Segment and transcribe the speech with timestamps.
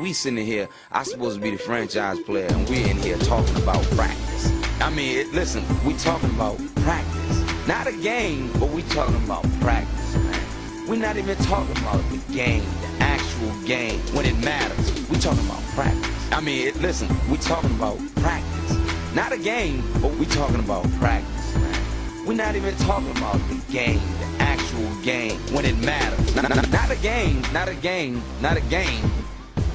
[0.00, 3.54] We sitting here, I supposed to be the franchise player, and we're in here talking
[3.62, 4.50] about practice.
[4.80, 7.68] I mean, it, listen, we talking about practice.
[7.68, 10.88] Not a game, but we talking about practice, man.
[10.88, 15.08] We're not even talking about the game, the actual game, when it matters.
[15.08, 16.32] We talking about practice.
[16.32, 19.14] I mean, it, listen, we talking about practice.
[19.14, 22.26] Not a game, but we talking about practice, man.
[22.26, 26.34] We're not even talking about the game, the actual game, when it matters.
[26.34, 29.23] Not, not, not a game, not a game, not a game.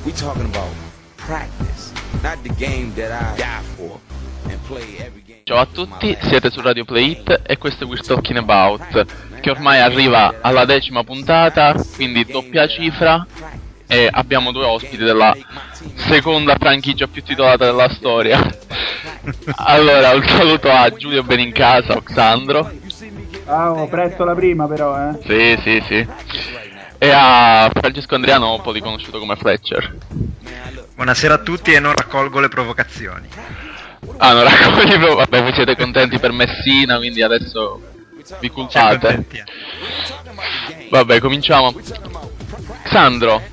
[0.05, 0.69] We talking about
[1.17, 3.99] practice, not the game that I die for
[4.49, 5.41] and play every game.
[5.43, 9.05] Ciao a tutti, siete su Radio Play It e questo è We're Talking About,
[9.41, 13.25] che ormai arriva alla decima puntata, quindi doppia cifra,
[13.87, 15.35] e abbiamo due ospiti della
[15.95, 18.39] seconda franchigia più titolata della storia.
[19.55, 22.71] Allora, un saluto a Giulio Benincasa, Oxandro.
[23.45, 25.19] Ah, ho presto la prima però, eh.
[25.25, 26.07] Sì, sì, sì.
[27.01, 29.95] E a Francesco Andrianopoli, conosciuto come Fletcher.
[30.95, 33.25] Buonasera a tutti e non raccolgo le provocazioni.
[34.17, 35.15] Ah, non raccogli proprio.
[35.15, 37.81] Vabbè, voi siete contenti per Messina, quindi adesso
[38.41, 39.25] vi culpate.
[40.89, 41.73] Vabbè, cominciamo.
[42.91, 43.43] Sandro,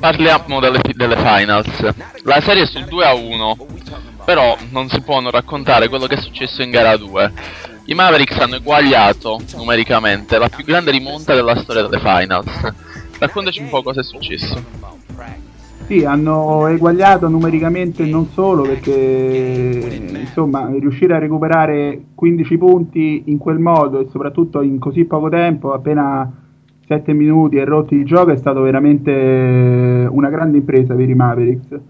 [0.00, 1.94] parliamo delle, delle finals.
[2.24, 3.56] La serie è sul 2 a 1,
[4.24, 7.32] però non si può non raccontare quello che è successo in gara 2.
[7.90, 12.74] I Mavericks hanno eguagliato numericamente la più grande rimonta della storia delle finals.
[13.18, 14.62] Raccontaci un po' cosa è successo.
[15.86, 18.90] Sì, hanno eguagliato numericamente non solo perché
[20.18, 25.72] insomma riuscire a recuperare 15 punti in quel modo e soprattutto in così poco tempo,
[25.72, 26.30] appena
[26.86, 31.80] 7 minuti e rotti di gioco, è stato veramente una grande impresa per i Mavericks.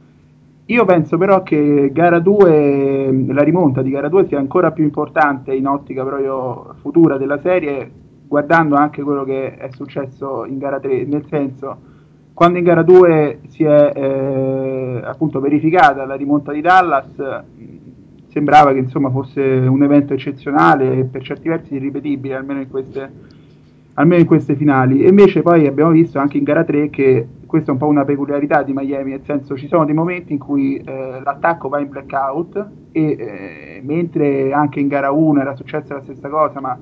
[0.70, 5.54] Io penso però che gara 2, la rimonta di gara 2 sia ancora più importante
[5.54, 7.90] in ottica proprio futura della serie,
[8.26, 11.96] guardando anche quello che è successo in gara 3, nel senso
[12.34, 17.14] quando in gara 2 si è eh, appunto verificata la rimonta di Dallas,
[18.28, 23.10] sembrava che insomma fosse un evento eccezionale e per certi versi irripetibile, almeno in queste,
[23.94, 25.02] almeno in queste finali.
[25.02, 28.04] E invece poi abbiamo visto anche in gara 3 che questa è un po' una
[28.04, 31.88] peculiarità di Miami, nel senso ci sono dei momenti in cui eh, l'attacco va in
[31.88, 36.78] blackout e eh, mentre anche in gara 1 era successa la stessa cosa, ma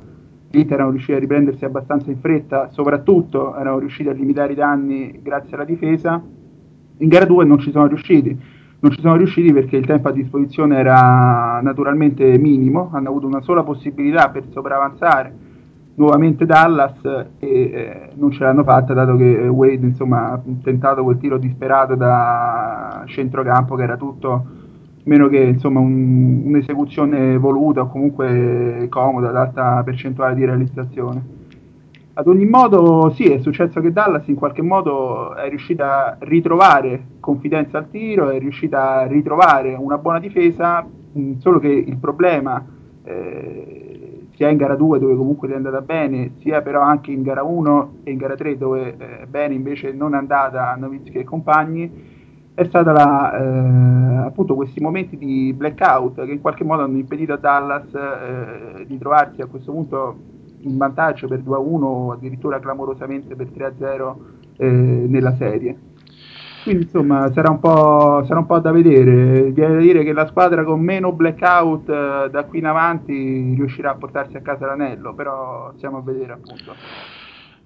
[0.50, 5.20] l'Inter erano riusciti a riprendersi abbastanza in fretta, soprattutto erano riusciti a limitare i danni
[5.22, 6.20] grazie alla difesa.
[6.98, 8.36] In gara 2 non ci sono riusciti,
[8.80, 13.40] non ci sono riusciti perché il tempo a disposizione era naturalmente minimo, hanno avuto una
[13.40, 15.45] sola possibilità per sopravanzare
[15.96, 17.00] nuovamente Dallas
[17.38, 21.38] e eh, non ce l'hanno fatta dato che eh, Wade insomma, ha tentato quel tiro
[21.38, 24.44] disperato da centrocampo che era tutto
[25.04, 31.34] meno che insomma un- un'esecuzione voluta o comunque comoda, ad alta percentuale di realizzazione.
[32.18, 37.04] Ad ogni modo, sì, è successo che Dallas in qualche modo è riuscita a ritrovare
[37.20, 40.82] confidenza al tiro, è riuscita a ritrovare una buona difesa,
[41.12, 42.64] mh, solo che il problema,
[43.04, 43.85] eh,
[44.36, 47.42] sia in gara 2 dove comunque gli è andata bene, sia però anche in gara
[47.42, 51.24] 1 e in gara 3 dove eh, bene invece non è andata a Novitsky e
[51.24, 52.14] compagni,
[52.52, 57.32] è stata la, eh, appunto questi momenti di blackout che in qualche modo hanno impedito
[57.32, 60.16] a Dallas eh, di trovarsi a questo punto
[60.60, 64.14] in vantaggio per 2-1 o addirittura clamorosamente per 3-0
[64.58, 65.78] eh, nella serie.
[66.66, 69.52] Quindi insomma sarà un, po', sarà un po' da vedere.
[69.52, 73.92] Viene da dire che la squadra con meno blackout eh, da qui in avanti riuscirà
[73.92, 76.74] a portarsi a casa l'anello, però stiamo a vedere appunto.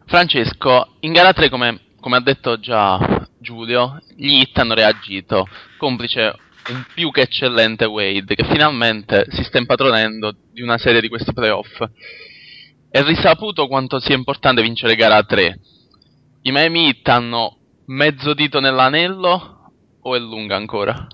[0.05, 5.47] Francesco, in gara 3, come, come ha detto già Giulio, gli hit hanno reagito,
[5.79, 6.37] complice
[6.69, 11.33] un più che eccellente Wade, che finalmente si sta impadronendo di una serie di questi
[11.33, 11.83] playoff.
[12.91, 15.59] È risaputo quanto sia importante vincere gara 3.
[16.43, 17.60] I Miami Heat hanno
[17.91, 21.09] mezzo dito nell'anello o è lunga ancora?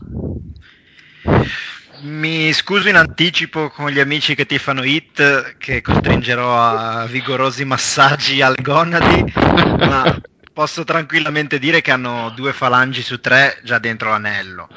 [2.02, 7.64] Mi scuso in anticipo con gli amici che ti fanno hit, che costringerò a vigorosi
[7.64, 10.20] massaggi alle gonadi, ma
[10.52, 14.68] posso tranquillamente dire che hanno due falangi su tre già dentro l'anello.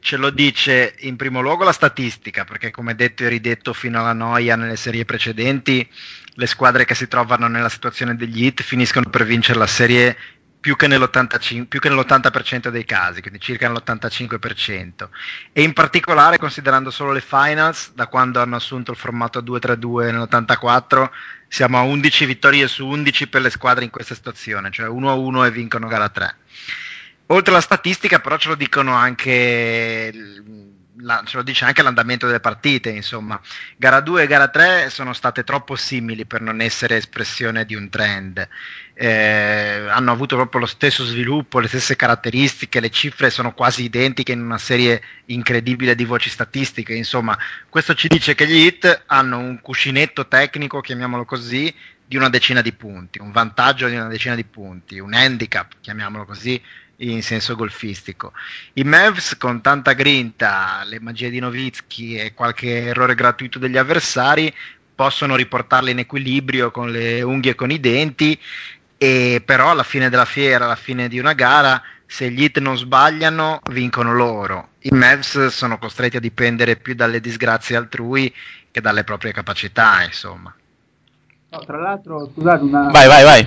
[0.00, 4.12] Ce lo dice in primo luogo la statistica, perché come detto e ridetto fino alla
[4.12, 5.88] noia nelle serie precedenti,
[6.34, 10.16] le squadre che si trovano nella situazione degli hit finiscono per vincere la serie
[10.64, 15.10] più che, nell'85 più che nell'80% dei casi, quindi circa nell'85%.
[15.52, 21.10] E in particolare, considerando solo le finals, da quando hanno assunto il formato 2-3-2 nell'84,
[21.48, 25.50] siamo a 11 vittorie su 11 per le squadre in questa situazione, cioè 1-1 e
[25.50, 26.34] vincono gara 3.
[27.26, 30.12] Oltre alla statistica, però, ce lo dicono anche
[30.98, 33.40] la, ce lo dice anche l'andamento delle partite, insomma.
[33.76, 37.88] Gara 2 e gara 3 sono state troppo simili per non essere espressione di un
[37.88, 38.48] trend.
[38.96, 44.30] Eh, hanno avuto proprio lo stesso sviluppo, le stesse caratteristiche, le cifre sono quasi identiche
[44.30, 46.94] in una serie incredibile di voci statistiche.
[46.94, 47.36] Insomma,
[47.68, 51.74] questo ci dice che gli hit hanno un cuscinetto tecnico, chiamiamolo così,
[52.06, 56.24] di una decina di punti, un vantaggio di una decina di punti, un handicap, chiamiamolo
[56.24, 56.60] così,
[56.98, 58.32] in senso golfistico.
[58.74, 64.54] I Mavs con tanta grinta, le magie di Novitsky e qualche errore gratuito degli avversari
[64.94, 68.38] possono riportarli in equilibrio con le unghie e con i denti
[68.96, 72.76] e però alla fine della fiera, alla fine di una gara, se gli hit non
[72.76, 74.68] sbagliano, vincono loro.
[74.80, 78.32] I Mavs sono costretti a dipendere più dalle disgrazie altrui
[78.70, 80.54] che dalle proprie capacità, insomma.
[81.50, 82.90] No, tra l'altro, scusate, una...
[82.90, 83.46] Vai, vai, vai.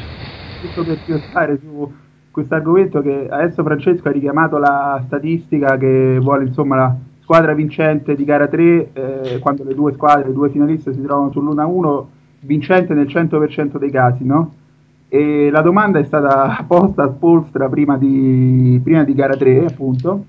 [0.62, 1.94] Giusto per pilotare su
[2.32, 8.16] questo argomento che adesso Francesco ha richiamato la statistica che vuole insomma la squadra vincente
[8.16, 12.06] di gara 3 eh, quando le due squadre, le due finaliste si trovano sull'1-1
[12.42, 14.54] vincente nel 100% dei casi, no?
[15.10, 20.26] E la domanda è stata posta a Spolstra prima di, prima di gara 3, appunto.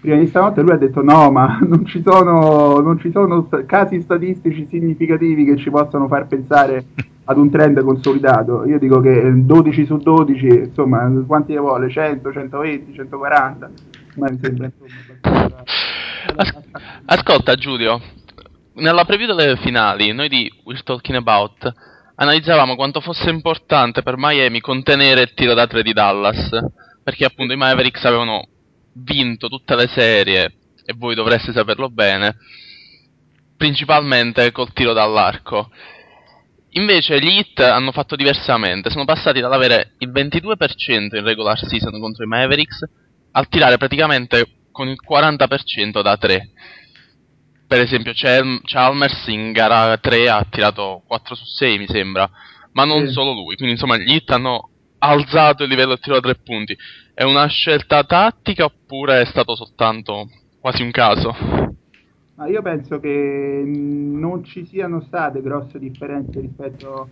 [0.00, 4.00] Prima di stanotte lui ha detto no, ma non ci sono, non ci sono casi
[4.02, 6.86] statistici significativi che ci possano far pensare
[7.24, 8.66] ad un trend consolidato.
[8.66, 11.88] Io dico che 12 su 12, insomma, quanti ne vuole?
[11.88, 13.70] 100, 120, 140?
[14.16, 15.64] Ma mi sembra insomma
[17.06, 18.00] Ascolta Giulio,
[18.74, 21.72] nella preview delle finali, noi di We're Talking About
[22.16, 26.48] analizzavamo quanto fosse importante per Miami contenere il tiro da 3 di Dallas,
[27.02, 28.46] perché appunto i Mavericks avevano
[28.94, 32.36] vinto tutte le serie e voi dovreste saperlo bene,
[33.56, 35.70] principalmente col tiro dall'arco.
[36.76, 42.24] Invece gli Heat hanno fatto diversamente, sono passati dall'avere il 22% in regular season contro
[42.24, 42.80] i Mavericks
[43.32, 46.50] al tirare praticamente con il 40% da 3.
[47.66, 52.28] Per esempio Chalmers in gara 3 ha tirato 4 su 6 mi sembra,
[52.72, 53.12] ma non sì.
[53.12, 54.68] solo lui, quindi insomma gli Heat hanno
[54.98, 56.76] alzato il livello del tiro da 3 punti.
[57.12, 60.28] È una scelta tattica oppure è stato soltanto
[60.60, 61.34] quasi un caso?
[62.36, 67.08] Ma io penso che non ci siano state grosse differenze rispetto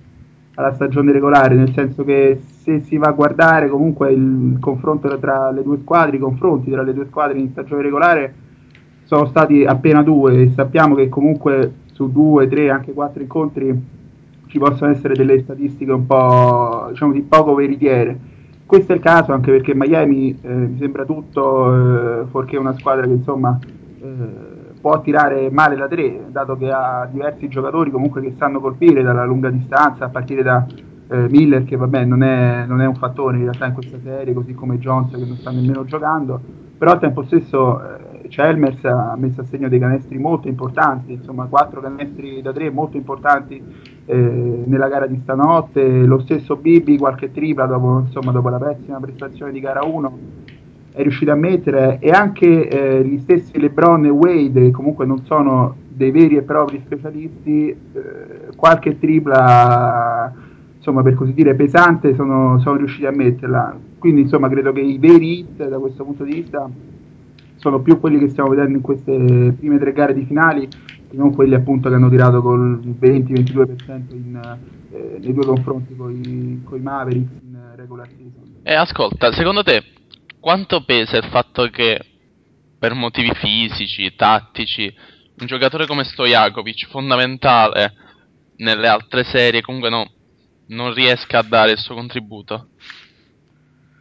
[0.55, 5.51] alla stagione regolare, nel senso che se si va a guardare comunque il confronto tra
[5.51, 8.35] le due squadre, i confronti tra le due squadre in stagione regolare
[9.13, 13.85] sono stati appena due e sappiamo che comunque su due, tre, anche quattro incontri
[14.47, 18.19] ci possono essere delle statistiche un po' diciamo di poco veritiere.
[18.65, 23.05] Questo è il caso anche perché Miami eh, mi sembra tutto, eh, fuorché una squadra
[23.05, 23.59] che insomma
[24.01, 24.09] eh,
[24.81, 29.27] può tirare male la 3, dato che ha diversi giocatori comunque che sanno colpire dalla
[29.27, 30.65] lunga distanza, a partire da
[31.09, 34.33] eh, Miller, che vabbè non è, non è, un fattore in realtà in questa serie,
[34.33, 36.41] così come Jones che non sta nemmeno giocando,
[36.79, 41.47] però al tempo stesso eh, Chalmers ha messo a segno dei canestri molto importanti, insomma
[41.47, 43.63] 4 canestri da 3 molto importanti
[44.05, 48.99] eh, nella gara di stanotte, lo stesso Bibi qualche tripla dopo, insomma, dopo la pessima
[49.01, 50.19] prestazione di gara 1
[50.93, 55.25] è riuscito a mettere e anche eh, gli stessi LeBron e Wade che comunque non
[55.25, 60.33] sono dei veri e propri specialisti eh, qualche tripla
[60.77, 63.79] insomma per così dire pesante sono, sono, riusciti a metterla.
[63.99, 66.69] Quindi insomma credo che i veri hit da questo punto di vista
[67.63, 71.33] sono più quelli che stiamo vedendo in queste prime tre gare di finali che non
[71.33, 74.59] quelli appunto che hanno tirato col 20-22% in,
[74.91, 79.83] eh, nei due confronti con i Mavericks in regular season e ascolta secondo te
[80.41, 82.01] quanto pesa il fatto che
[82.83, 84.93] per motivi fisici, tattici,
[85.39, 87.95] un giocatore come Stojakovic, fondamentale
[88.57, 90.11] nelle altre serie, comunque no,
[90.67, 92.71] non riesca a dare il suo contributo?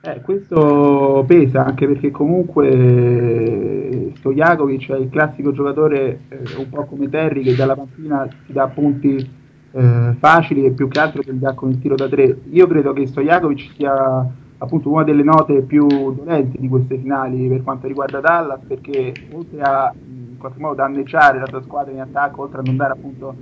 [0.04, 7.08] Eh, questo pesa anche perché comunque Stojakovic è il classico giocatore eh, un po' come
[7.08, 9.30] Terry che dalla panchina si dà punti
[9.74, 12.36] eh, facili e più che altro che li dà con il tiro da tre.
[12.50, 14.28] Io credo che Stojakovic sia
[14.58, 19.62] appunto una delle note più dolenti di queste finali per quanto riguarda Dallas perché oltre
[19.62, 23.36] a in qualche modo danneggiare la sua squadra in attacco oltre a non dare appunto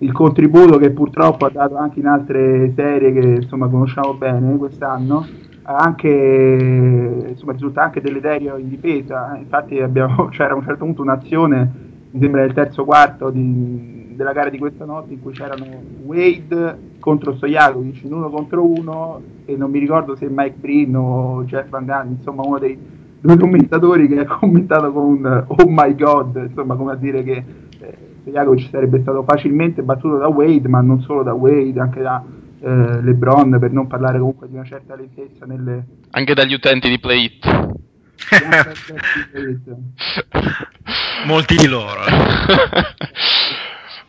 [0.00, 5.46] il contributo che purtroppo ha dato anche in altre serie che insomma conosciamo bene quest'anno
[5.76, 9.36] anche insomma risulta anche deleterio in difesa.
[9.36, 14.32] Infatti abbiamo, c'era a un certo punto un'azione mi sembra nel terzo quarto di, della
[14.32, 15.66] gara di questa notte in cui c'erano
[16.04, 21.44] Wade contro Stojakovic in uno contro uno e non mi ricordo se Mike Breen o
[21.44, 22.78] Jeff Van Gunn, insomma uno dei
[23.20, 27.44] due commentatori che ha commentato con Oh my God, insomma come a dire che
[27.80, 32.22] eh, Stojakovic sarebbe stato facilmente battuto da Wade, ma non solo da Wade, anche da
[32.60, 35.84] eh, LeBron, per non parlare comunque di una certa lentezza nelle...
[36.10, 37.76] Anche dagli utenti di Play It.
[41.26, 42.00] Molti di loro.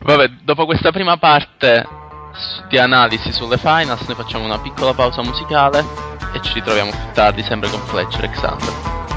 [0.02, 1.86] Vabbè, dopo questa prima parte
[2.68, 5.84] di analisi sulle finals, noi facciamo una piccola pausa musicale
[6.32, 9.09] e ci ritroviamo più tardi, sempre con Fletcher e Xander.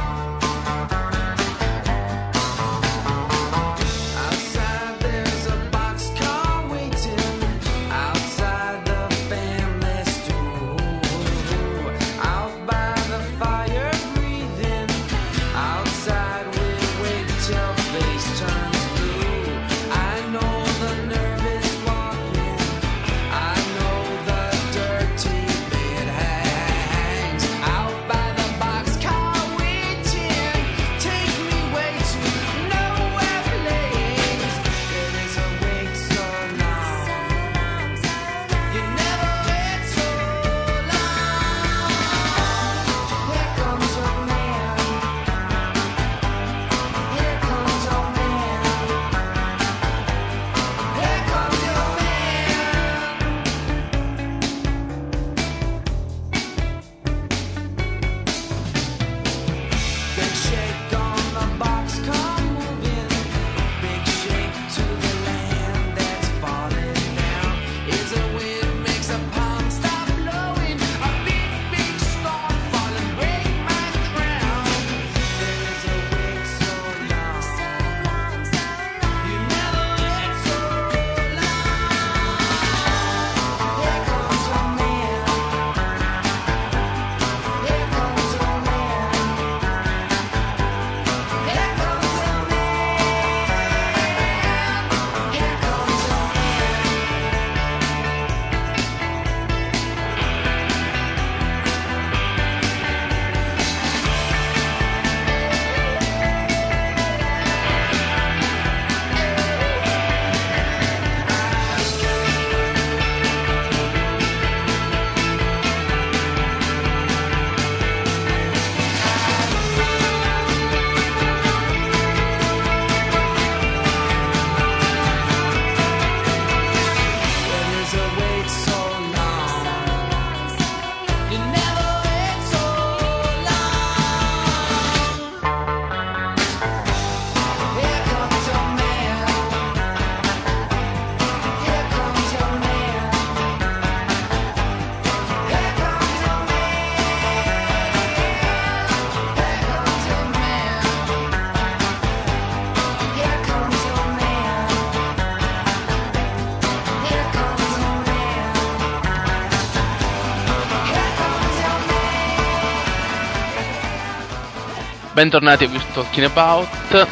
[165.23, 167.07] Bentornati a We're Talking About.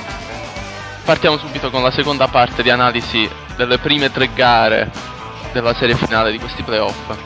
[1.05, 3.25] Partiamo subito con la seconda parte di analisi
[3.55, 4.91] delle prime tre gare
[5.53, 7.17] della serie finale di questi playoff.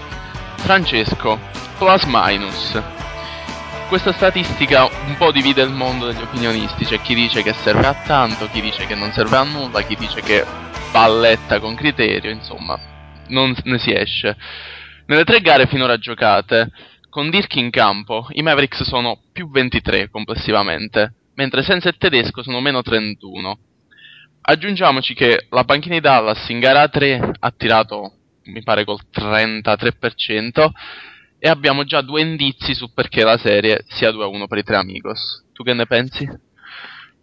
[0.58, 1.40] Francesco,
[1.80, 2.80] plus minus.
[3.88, 7.96] Questa statistica un po' divide il mondo degli opinionisti, c'è chi dice che serve a
[8.06, 10.46] tanto, chi dice che non serve a nulla, chi dice che
[10.92, 12.78] balletta con criterio, insomma,
[13.30, 14.38] non ne si esce.
[15.08, 16.70] Nelle tre gare finora giocate,
[17.16, 22.60] con Dirk in campo, i Mavericks sono più 23 complessivamente, mentre senza il tedesco sono
[22.60, 23.58] meno 31.
[24.42, 28.16] Aggiungiamoci che la panchina di Dallas in gara 3 ha tirato,
[28.48, 30.70] mi pare, col 33%
[31.40, 35.46] e abbiamo già due indizi su perché la serie sia 2-1 per i tre amigos.
[35.54, 36.30] Tu che ne pensi?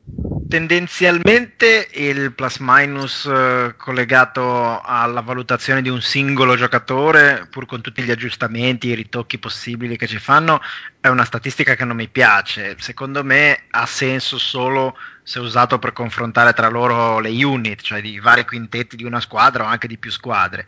[0.05, 8.03] Tendenzialmente il plus minus eh, collegato alla valutazione di un singolo giocatore, pur con tutti
[8.03, 10.61] gli aggiustamenti, i ritocchi possibili che ci fanno,
[11.01, 12.77] è una statistica che non mi piace.
[12.79, 18.19] Secondo me ha senso solo se usato per confrontare tra loro le unit, cioè i
[18.19, 20.67] vari quintetti di una squadra o anche di più squadre.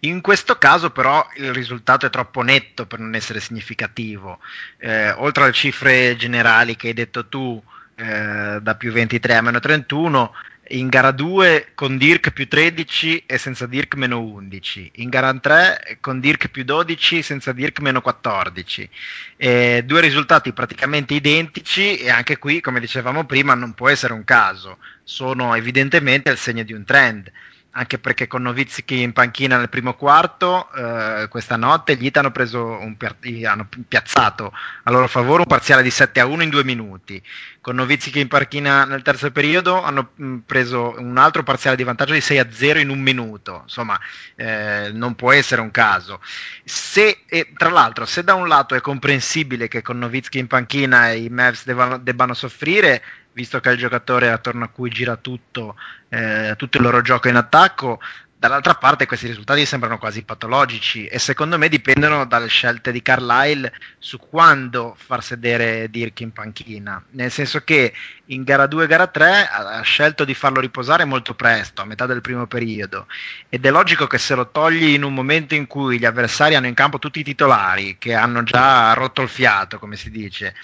[0.00, 4.38] In questo caso però il risultato è troppo netto per non essere significativo.
[4.76, 7.60] Eh, oltre alle cifre generali che hai detto tu,
[7.94, 10.32] eh, da più 23 a meno 31,
[10.68, 15.98] in gara 2 con Dirk più 13 e senza Dirk meno 11, in gara 3
[16.00, 18.88] con Dirk più 12 senza Dirk meno 14.
[19.36, 24.24] Eh, due risultati praticamente identici e anche qui, come dicevamo prima, non può essere un
[24.24, 27.30] caso, sono evidentemente il segno di un trend
[27.76, 32.96] anche perché con Novitsky in panchina nel primo quarto eh, questa notte gli hanno, un,
[33.44, 34.52] hanno piazzato
[34.84, 37.22] a loro favore un parziale di 7 a 1 in due minuti
[37.64, 42.12] con Novizzi in parchina nel terzo periodo hanno mh, preso un altro parziale di vantaggio
[42.12, 43.98] di 6 a 0 in un minuto, insomma
[44.34, 46.20] eh, non può essere un caso.
[46.62, 51.12] Se, e, tra l'altro se da un lato è comprensibile che con Novizzi in panchina
[51.12, 53.02] i Mavs debbano, debbano soffrire,
[53.34, 55.76] visto che è il giocatore attorno a cui gira tutto,
[56.08, 58.00] eh, tutto il loro gioco in attacco,
[58.44, 63.72] Dall'altra parte questi risultati sembrano quasi patologici e secondo me dipendono dalle scelte di Carlisle
[63.98, 67.94] su quando far sedere Dirk in panchina, nel senso che
[68.26, 72.04] in gara 2 e gara 3 ha scelto di farlo riposare molto presto, a metà
[72.04, 73.06] del primo periodo,
[73.48, 76.66] ed è logico che se lo togli in un momento in cui gli avversari hanno
[76.66, 80.54] in campo tutti i titolari, che hanno già rotto il fiato, come si dice,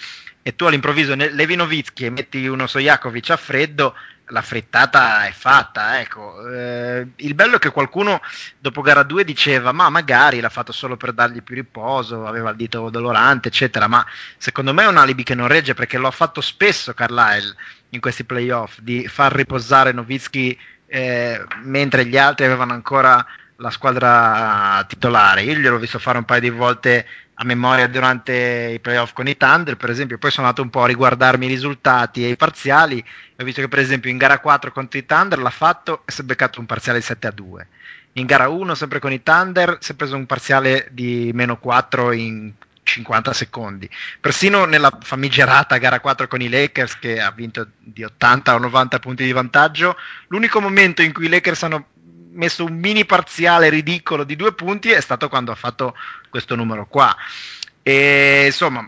[0.43, 3.95] e tu all'improvviso levi Novitsky e metti uno Sojakovic a freddo,
[4.31, 5.99] la frittata è fatta.
[5.99, 6.47] Ecco.
[6.49, 8.21] Eh, il bello è che qualcuno
[8.57, 12.55] dopo gara 2 diceva: Ma magari l'ha fatto solo per dargli più riposo, aveva il
[12.55, 13.87] dito dolorante, eccetera.
[13.87, 14.05] Ma
[14.37, 17.55] secondo me è un alibi che non regge perché lo ha fatto spesso Carlisle
[17.89, 20.57] in questi playoff di far riposare Novitsky
[20.87, 23.25] eh, mentre gli altri avevano ancora
[23.57, 25.43] la squadra titolare.
[25.43, 27.05] Io gliel'ho visto fare un paio di volte
[27.41, 30.83] a memoria durante i playoff con i Thunder, per esempio, poi sono andato un po'
[30.83, 33.03] a riguardarmi i risultati e i parziali,
[33.35, 36.21] ho visto che per esempio in gara 4 contro i Thunder l'ha fatto e si
[36.21, 37.67] è beccato un parziale di 7 a 2.
[38.13, 42.11] In gara 1, sempre con i Thunder, si è preso un parziale di meno 4
[42.11, 42.51] in
[42.83, 43.89] 50 secondi.
[44.19, 48.99] Persino nella famigerata gara 4 con i Lakers, che ha vinto di 80 o 90
[48.99, 51.87] punti di vantaggio, l'unico momento in cui i Lakers hanno
[52.31, 55.95] messo un mini parziale ridicolo di due punti è stato quando ha fatto
[56.29, 57.15] questo numero qua.
[57.83, 58.87] E insomma,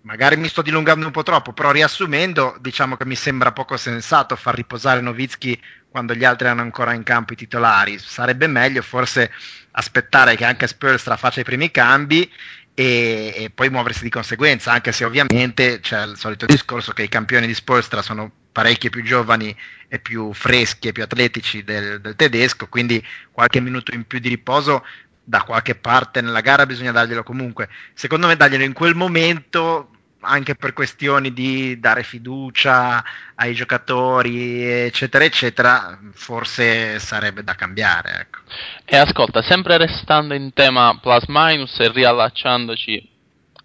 [0.00, 4.36] magari mi sto dilungando un po' troppo, però riassumendo, diciamo che mi sembra poco sensato
[4.36, 7.98] far riposare Novitsky quando gli altri hanno ancora in campo i titolari.
[7.98, 9.30] Sarebbe meglio forse
[9.72, 12.30] aspettare che anche Spurs faccia i primi cambi
[12.74, 17.08] e, e, poi muoversi di conseguenza, anche se ovviamente c'è il solito discorso che i
[17.08, 19.54] campioni di Spolstra sono parecchio più giovani
[19.88, 24.28] e più freschi e più atletici del, del, tedesco, quindi qualche minuto in più di
[24.28, 24.84] riposo
[25.22, 27.68] da qualche parte nella gara bisogna darglielo comunque.
[27.94, 29.90] Secondo me darglielo in quel momento
[30.24, 33.04] anche per questioni di dare fiducia
[33.34, 38.20] ai giocatori, eccetera, eccetera, forse sarebbe da cambiare.
[38.20, 38.38] Ecco.
[38.84, 43.10] E ascolta, sempre restando in tema plus minus e riallacciandoci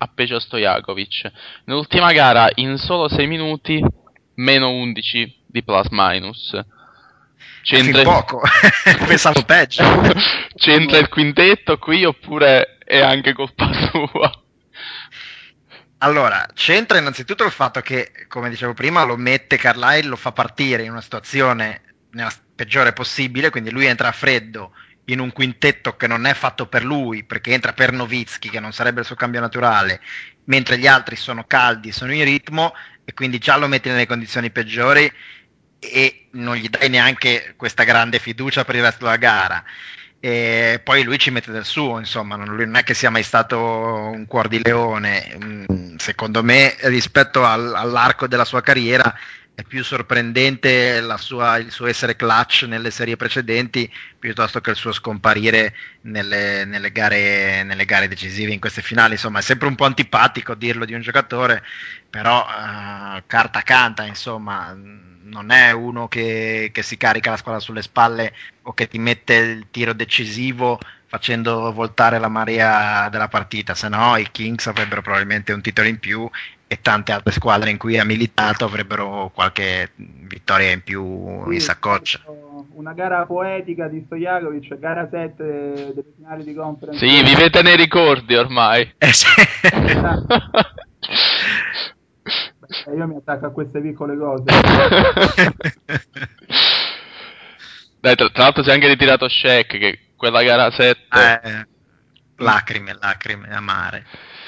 [0.02, 1.32] a Pejo Stojakovic,
[1.66, 3.84] nell'ultima gara in solo 6 minuti
[4.36, 6.58] meno 11 di plus minus.
[7.62, 8.42] C'entra poco,
[9.08, 9.84] pensavo peggio.
[10.56, 14.32] C'entra il quintetto qui oppure è anche colpa sua?
[16.02, 20.84] Allora, c'entra innanzitutto il fatto che, come dicevo prima, lo mette Carlisle, lo fa partire
[20.84, 21.82] in una situazione
[22.12, 24.72] nella peggiore possibile, quindi lui entra a freddo
[25.06, 28.72] in un quintetto che non è fatto per lui, perché entra per Novitsky, che non
[28.72, 30.00] sarebbe il suo cambio naturale,
[30.46, 34.52] mentre gli altri sono caldi, sono in ritmo, e quindi già lo metti nelle condizioni
[34.52, 35.12] peggiori
[35.80, 39.64] e non gli dai neanche questa grande fiducia per il resto della gara
[40.20, 43.24] e poi lui ci mette del suo, insomma, non, lui non è che sia mai
[43.24, 49.16] stato un cuor di leone, mm, secondo me rispetto al, all'arco della sua carriera
[49.60, 54.94] è più sorprendente sua, il suo essere clutch nelle serie precedenti piuttosto che il suo
[54.94, 59.14] scomparire nelle, nelle, gare, nelle gare, decisive in queste finali.
[59.14, 61.62] Insomma, è sempre un po' antipatico dirlo di un giocatore,
[62.10, 64.74] però uh, carta canta, insomma,
[65.30, 69.36] non è uno che, che si carica la squadra sulle spalle o che ti mette
[69.36, 75.54] il tiro decisivo facendo voltare la marea della partita, se no i Kings avrebbero probabilmente
[75.54, 76.30] un titolo in più
[76.68, 81.62] e tante altre squadre in cui ha militato avrebbero qualche vittoria in più sì, in
[81.62, 82.20] saccoccia.
[82.74, 87.04] Una gara poetica di Stojakovic, gara 7 delle finali di conference.
[87.04, 88.94] Sì, vivete nei ricordi ormai.
[89.00, 89.26] Eh sì.
[92.86, 94.44] Beh, io mi attacco a queste piccole cose.
[98.00, 101.68] Dai, tra, tra l'altro si è anche ritirato Shaq che quella gara 7 eh,
[102.38, 104.06] lacrime, lacrime amare.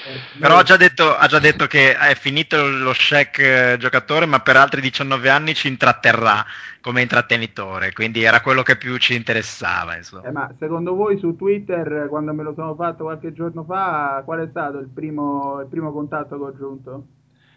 [0.07, 4.27] Eh, Però ha già, detto, ha già, detto, che è finito lo Shaq eh, giocatore,
[4.27, 6.45] ma per altri 19 anni ci intratterrà
[6.79, 9.95] come intrattenitore, quindi era quello che più ci interessava.
[9.97, 14.39] Eh, ma secondo voi su Twitter, quando me lo sono fatto qualche giorno fa, qual
[14.41, 17.05] è stato il primo, il primo contatto che ho aggiunto?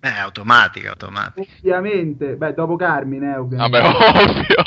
[0.05, 1.47] Eh, automatico, automatico.
[1.61, 3.81] Ovviamente, beh, dopo Carmine, eh, ovviamente.
[3.81, 4.64] Vabbè, ovvio.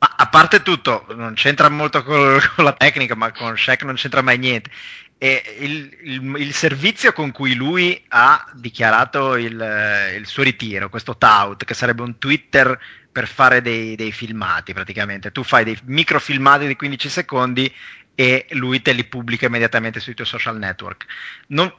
[0.00, 3.96] Ma a parte tutto, non c'entra molto con, con la tecnica, ma con Shaq non
[3.96, 4.70] c'entra mai niente.
[5.18, 11.18] E il, il, il, servizio con cui lui ha dichiarato il, il, suo ritiro, questo
[11.18, 12.78] tout, che sarebbe un Twitter
[13.12, 15.32] per fare dei, dei, filmati praticamente.
[15.32, 17.70] Tu fai dei microfilmati di 15 secondi
[18.14, 21.04] e lui te li pubblica immediatamente sui tuoi social network.
[21.48, 21.70] Non,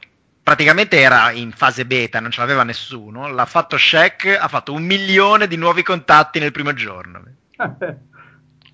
[0.42, 4.82] praticamente era in fase beta, non ce l'aveva nessuno, l'ha fatto Shaq, ha fatto un
[4.82, 7.22] milione di nuovi contatti nel primo giorno.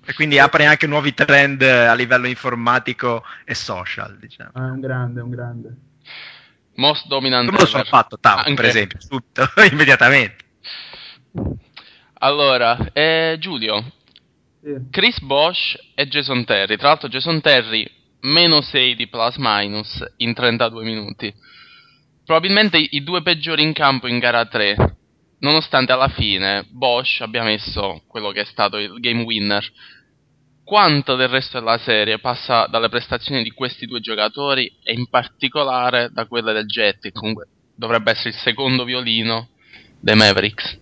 [0.05, 4.51] e quindi apre anche nuovi trend a livello informatico e social, diciamo.
[4.53, 5.75] È un grande, è un grande.
[6.75, 10.45] Most dominant Come lo sono fatto, Tao, per esempio, subito, immediatamente.
[12.19, 13.83] Allora, eh, Giulio,
[14.61, 14.75] sì.
[14.89, 16.77] Chris Bosch e Jason Terry.
[16.77, 17.89] Tra l'altro Jason Terry
[18.21, 21.33] meno 6 di plus minus in 32 minuti.
[22.27, 24.75] Probabilmente i due peggiori in campo in gara 3.
[25.39, 29.63] Nonostante alla fine Bosch abbia messo quello che è stato il game winner
[30.65, 36.09] quanto del resto della serie passa dalle prestazioni di questi due giocatori e in particolare
[36.11, 39.47] da quelle del Jet, che comunque dovrebbe essere il secondo violino
[39.97, 40.79] dei Mavericks.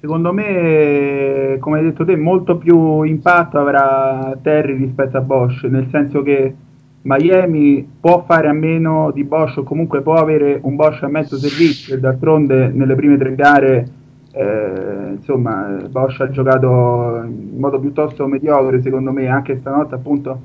[0.00, 5.88] Secondo me, come hai detto te, molto più impatto avrà Terry rispetto a Bosch, nel
[5.90, 6.54] senso che
[7.02, 11.36] Miami può fare a meno di Bosch o comunque può avere un Bosch a mezzo
[11.36, 13.88] servizio e d'altronde nelle prime tre gare
[14.32, 20.40] eh, insomma, Bosch ha giocato in modo piuttosto mediocre, secondo me, anche stanotte appunto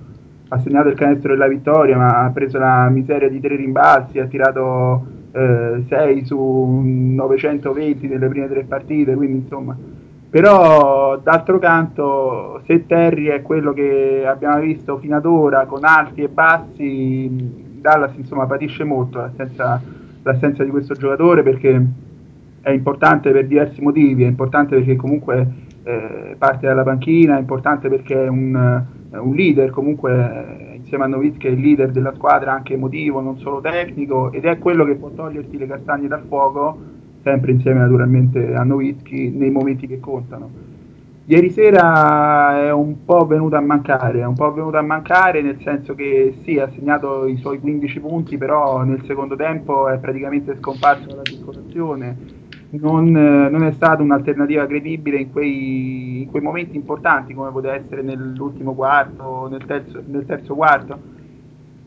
[0.49, 4.27] ha segnato il canestro della vittoria, ma ha preso la miseria di tre rimbalzi, ha
[4.27, 9.75] tirato eh, 6 su 920 nelle prime tre partite, quindi insomma.
[10.29, 16.21] Però d'altro canto, se Terry è quello che abbiamo visto fino ad ora, con alti
[16.21, 17.29] e bassi,
[17.79, 19.81] Dallas insomma patisce molto l'assenza,
[20.23, 21.85] l'assenza di questo giocatore perché
[22.61, 25.47] è importante per diversi motivi, è importante perché comunque
[25.83, 31.47] eh, parte dalla panchina, è importante perché è un, un leader, comunque insieme a Novitsky
[31.47, 35.09] è il leader della squadra anche emotivo, non solo tecnico, ed è quello che può
[35.09, 36.77] toglierti le castagne dal fuoco,
[37.27, 40.65] sempre insieme naturalmente a Novitsky, nei momenti che contano.
[41.25, 45.59] Ieri sera è un po' venuto a mancare, è un po' venuto a mancare nel
[45.61, 50.55] senso che sì, ha segnato i suoi 15 punti, però nel secondo tempo è praticamente
[50.55, 52.35] scomparso dalla circolazione
[52.69, 58.01] non, non, è stata un'alternativa credibile in quei, in quei, momenti importanti come poteva essere
[58.01, 61.15] nell'ultimo quarto, nel terzo, nel terzo quarto.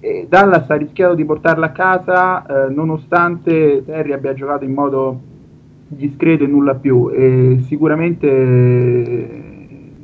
[0.01, 5.21] E Dallas ha rischiato di portarla a casa eh, nonostante Terry abbia giocato in modo
[5.91, 7.11] discreto e nulla più.
[7.13, 9.49] E sicuramente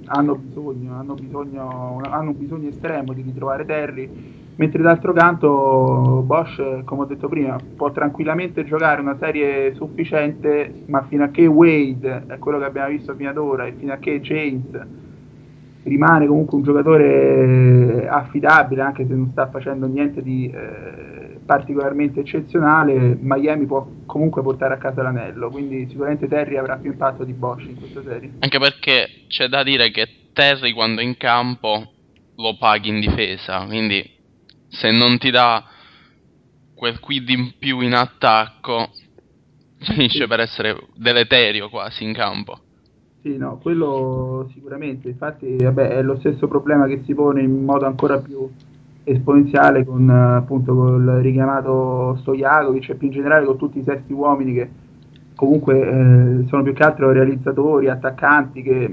[0.07, 7.03] hanno bisogno, hanno bisogno, hanno bisogno estremo di ritrovare Terry mentre d'altro canto Bosch, come
[7.03, 12.39] ho detto prima, può tranquillamente giocare una serie sufficiente, ma fino a che Wade è
[12.39, 14.65] quello che abbiamo visto fino ad ora e fino a che James
[15.83, 21.16] rimane comunque un giocatore affidabile, anche se non sta facendo niente di eh,
[21.47, 27.25] particolarmente eccezionale, Miami può comunque portare a casa l'anello, quindi sicuramente Terry avrà più impatto
[27.25, 28.33] di Bosch in questa serie.
[28.41, 31.93] Anche perché c'è da dire che Terry quando è in campo
[32.35, 34.05] lo paghi in difesa, quindi
[34.69, 35.65] se non ti dà
[36.75, 38.91] quel quid in più in attacco,
[39.79, 40.27] finisce sì.
[40.27, 42.59] per essere deleterio quasi in campo.
[43.23, 45.09] Sì, no, quello sicuramente.
[45.09, 48.49] Infatti, vabbè, è lo stesso problema che si pone in modo ancora più
[49.09, 54.53] esponenziale con appunto col richiamato Stojakovic e più in generale con tutti i sesti uomini
[54.53, 54.71] che
[55.37, 58.91] comunque eh, sono più che altro realizzatori, attaccanti che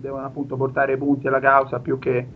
[0.00, 2.26] devono appunto portare punti alla causa più che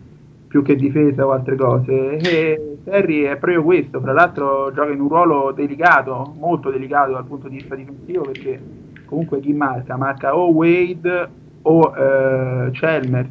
[0.55, 2.19] più che difesa o altre cose.
[2.19, 7.25] E Terry è proprio questo, fra l'altro gioca in un ruolo delicato, molto delicato dal
[7.25, 8.61] punto di vista difensivo perché
[9.05, 9.97] comunque chi marca?
[9.97, 11.29] Marca o Wade
[11.63, 13.31] o eh, Chalmers,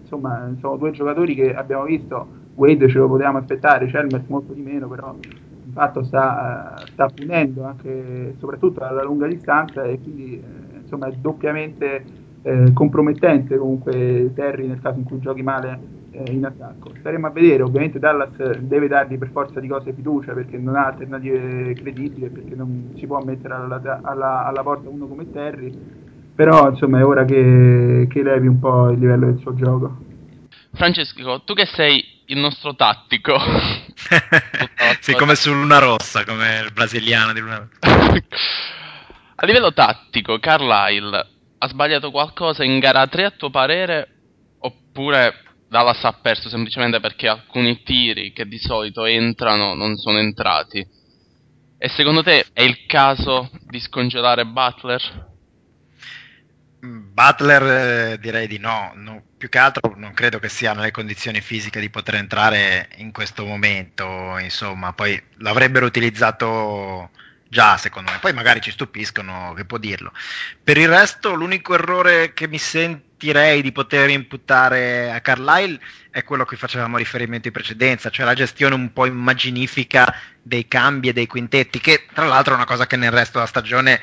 [0.00, 4.62] insomma sono due giocatori che abbiamo visto, Wade ce lo potevamo aspettare, Chalmers molto di
[4.62, 10.78] meno, però di fatto sta, sta punendo anche soprattutto alla lunga distanza e quindi eh,
[10.80, 12.04] insomma è doppiamente
[12.42, 16.90] eh, compromettente comunque Terry nel caso in cui giochi male eh, in attacco.
[16.98, 20.86] Staremo a vedere, ovviamente Dallas deve dargli per forza di cose fiducia perché non ha
[20.86, 25.72] alternative credibili, perché non si può mettere alla, alla, alla porta uno come Terry,
[26.34, 30.10] però insomma è ora che, che levi un po' il livello del suo gioco.
[30.74, 33.38] Francesco, tu che sei il nostro tattico.
[35.00, 38.12] sì, come su Luna Rossa, come il brasiliano di Luna Rossa.
[39.36, 44.08] a livello tattico, Carlisle ha sbagliato qualcosa in gara 3 a tuo parere?
[44.58, 50.84] Oppure Dallas ha perso semplicemente perché alcuni tiri che di solito entrano non sono entrati.
[51.78, 55.30] E secondo te è il caso di scongelare Butler?
[56.84, 58.90] Butler eh, direi di no.
[58.96, 63.12] no, più che altro non credo che sia nelle condizioni fisiche di poter entrare in
[63.12, 67.10] questo momento, insomma, poi l'avrebbero utilizzato
[67.52, 70.10] già secondo me, poi magari ci stupiscono, che può dirlo.
[70.64, 75.78] Per il resto l'unico errore che mi sentirei di poter imputare a Carlisle
[76.10, 80.66] è quello a cui facevamo riferimento in precedenza, cioè la gestione un po' immaginifica dei
[80.66, 84.00] cambi e dei quintetti, che tra l'altro è una cosa che nel resto della stagione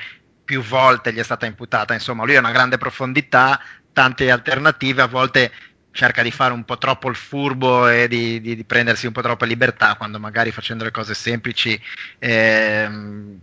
[0.49, 3.61] più volte gli è stata imputata, insomma lui ha una grande profondità,
[3.93, 5.51] tante alternative, a volte
[5.91, 9.21] cerca di fare un po' troppo il furbo e di, di, di prendersi un po'
[9.21, 11.79] troppa libertà quando magari facendo le cose semplici
[12.17, 12.89] eh,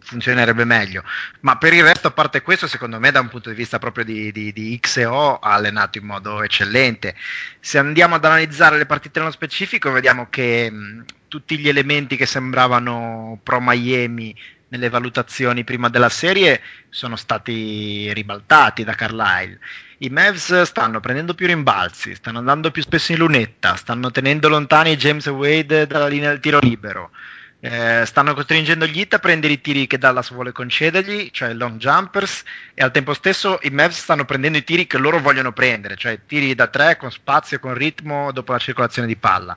[0.00, 1.04] funzionerebbe meglio.
[1.42, 4.04] Ma per il resto, a parte questo, secondo me da un punto di vista proprio
[4.04, 7.14] di, di X e O ha allenato in modo eccellente.
[7.60, 12.26] Se andiamo ad analizzare le partite nello specifico, vediamo che mh, tutti gli elementi che
[12.26, 14.34] sembravano pro Miami
[14.68, 19.58] nelle valutazioni prima della serie sono stati ribaltati da Carlisle.
[19.98, 24.96] I Mavs stanno prendendo più rimbalzi, stanno andando più spesso in lunetta, stanno tenendo lontani
[24.96, 27.10] James Wade dalla linea del tiro libero.
[27.58, 31.78] Eh, stanno costringendo gli hit a prendere i tiri che Dallas vuole concedergli, cioè long
[31.78, 32.42] jumpers,
[32.74, 36.20] e al tempo stesso i Mavs stanno prendendo i tiri che loro vogliono prendere, cioè
[36.26, 39.56] tiri da tre con spazio, con ritmo dopo la circolazione di palla.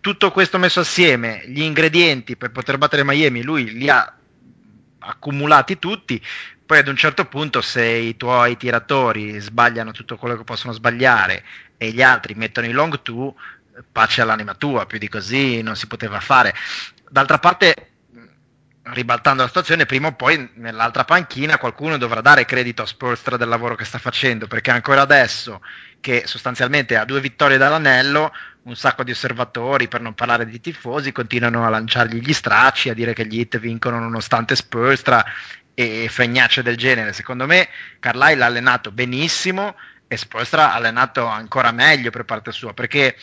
[0.00, 4.14] Tutto questo messo assieme, gli ingredienti per poter battere Miami, lui li ha
[5.04, 6.20] accumulati tutti,
[6.64, 11.44] poi ad un certo punto se i tuoi tiratori sbagliano tutto quello che possono sbagliare
[11.76, 13.34] e gli altri mettono i long two,
[13.92, 16.54] pace all'anima tua, più di così non si poteva fare.
[17.08, 17.90] D'altra parte,
[18.84, 23.48] ribaltando la situazione, prima o poi nell'altra panchina qualcuno dovrà dare credito a Spurstra del
[23.48, 25.62] lavoro che sta facendo, perché ancora adesso
[26.00, 28.32] che sostanzialmente ha due vittorie dall'anello,
[28.64, 32.94] un sacco di osservatori, per non parlare di tifosi, continuano a lanciargli gli stracci, a
[32.94, 35.24] dire che gli hit vincono nonostante Spurstra
[35.72, 37.14] e fregnacce del genere.
[37.14, 37.68] Secondo me
[38.00, 39.74] Carlisle ha allenato benissimo
[40.06, 43.16] e Spoelstra ha allenato ancora meglio per parte sua, perché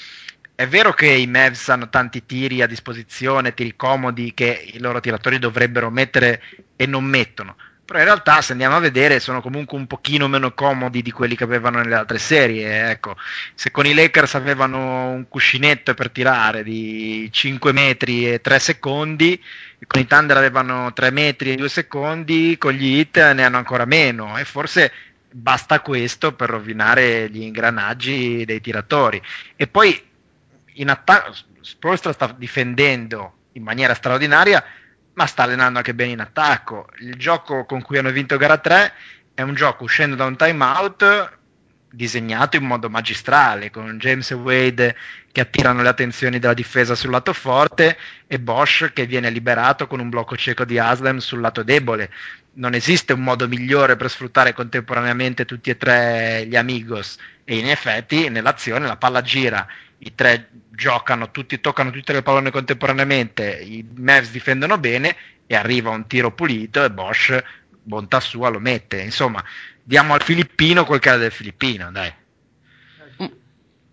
[0.56, 5.00] è vero che i Mavs hanno tanti tiri a disposizione, tiri comodi che i loro
[5.00, 6.42] tiratori dovrebbero mettere
[6.76, 7.56] e non mettono,
[7.92, 11.36] però in realtà se andiamo a vedere sono comunque un pochino meno comodi di quelli
[11.36, 12.90] che avevano nelle altre serie.
[12.90, 13.18] Ecco,
[13.54, 19.44] se con i Lakers avevano un cuscinetto per tirare di 5 metri e 3 secondi,
[19.88, 23.84] con i Thunder avevano 3 metri e 2 secondi, con gli Heat ne hanno ancora
[23.84, 24.94] meno e forse
[25.30, 29.22] basta questo per rovinare gli ingranaggi dei tiratori.
[29.58, 30.02] E poi
[30.82, 34.63] in attacco, Spolstra sta difendendo in maniera straordinaria,
[35.13, 36.88] ma sta allenando anche bene in attacco.
[37.00, 38.94] Il gioco con cui hanno vinto gara 3
[39.34, 41.39] è un gioco uscendo da un timeout
[41.94, 44.96] disegnato in modo magistrale, con James e Wade
[45.32, 50.00] che attirano le attenzioni della difesa sul lato forte e Bosch che viene liberato con
[50.00, 52.10] un blocco cieco di Aslam sul lato debole.
[52.54, 57.70] Non esiste un modo migliore per sfruttare contemporaneamente tutti e tre gli amigos e in
[57.70, 59.67] effetti nell'azione la palla gira,
[60.04, 65.90] i tre giocano, tutti, toccano tutte le pallone contemporaneamente, i Mavs difendono bene e arriva
[65.90, 67.44] un tiro pulito e Bosch,
[67.84, 69.02] bontà sua, lo mette.
[69.02, 69.44] Insomma,
[69.84, 72.14] diamo al filippino quel che del filippino, dai.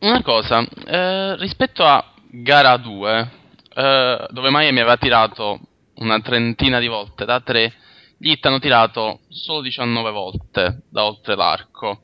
[0.01, 3.31] Una cosa, eh, rispetto a gara 2,
[3.75, 5.61] eh, dove Miami aveva tirato
[5.97, 7.75] una trentina di volte da 3,
[8.17, 12.03] gli hanno tirato solo 19 volte da oltre l'arco,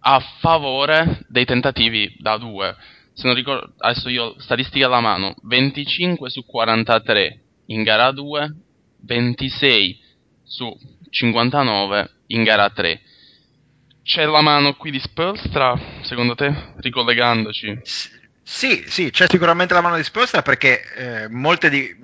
[0.00, 2.76] a favore dei tentativi da 2.
[3.18, 8.54] Se non ricordo, adesso io statistica alla mano, 25 su 43 in gara 2,
[9.00, 10.00] 26
[10.44, 10.72] su
[11.10, 13.00] 59 in gara 3
[14.04, 17.80] c'è la mano qui di Spolstra, secondo te, ricollegandoci?
[18.40, 21.94] Sì, sì, c'è sicuramente la mano di Spolstra perché eh, molte di...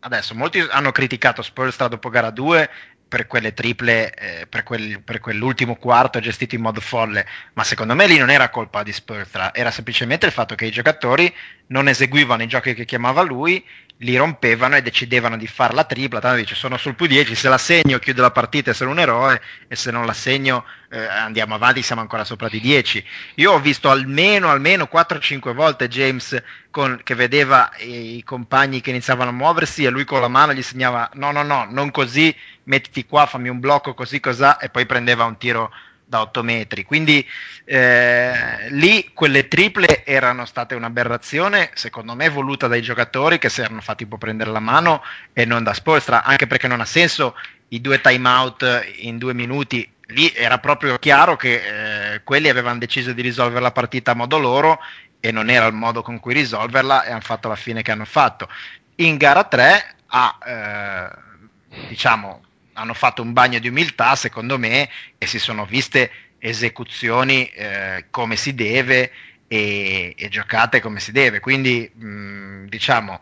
[0.00, 2.70] Adesso, molti hanno criticato Spolstra dopo gara 2
[3.08, 7.94] per quelle triple, eh, per, quel, per, quell'ultimo quarto gestito in modo folle, ma secondo
[7.94, 11.34] me lì non era colpa di Spolstra, era semplicemente il fatto che i giocatori
[11.68, 13.64] non eseguivano i giochi che chiamava lui
[13.98, 17.48] li rompevano e decidevano di fare la tripla, tanto dice sono sul più 10, se
[17.48, 21.04] la segno chiudo la partita e sono un eroe e se non la segno eh,
[21.04, 23.04] andiamo avanti, siamo ancora sopra di 10.
[23.36, 29.30] Io ho visto almeno, almeno 4-5 volte James con, che vedeva i, compagni che iniziavano
[29.30, 32.34] a muoversi e lui con la mano gli segnava no no no, non così,
[32.64, 35.72] mettiti qua, fammi un blocco così cos'ha e poi prendeva un tiro
[36.08, 36.84] da 8 metri.
[36.84, 37.24] Quindi
[37.64, 43.82] eh, lì quelle triple erano state un'aberrazione, secondo me, voluta dai giocatori che si erano
[43.82, 45.02] fatti un po' prendere la mano
[45.34, 47.36] e non da Spolstra, anche perché non ha senso
[47.68, 49.88] i due time out in due minuti.
[50.12, 54.38] Lì era proprio chiaro che eh, quelli avevano deciso di risolvere la partita a modo
[54.38, 54.78] loro
[55.20, 58.06] e non era il modo con cui risolverla e hanno fatto la fine che hanno
[58.06, 58.48] fatto.
[58.96, 62.40] In gara 3 ha, eh, diciamo,
[62.78, 64.88] hanno fatto un bagno di umiltà, secondo me,
[65.18, 69.10] e si sono viste esecuzioni eh, come si deve
[69.48, 71.40] e, e, giocate come si deve.
[71.40, 73.20] Quindi, mh, diciamo,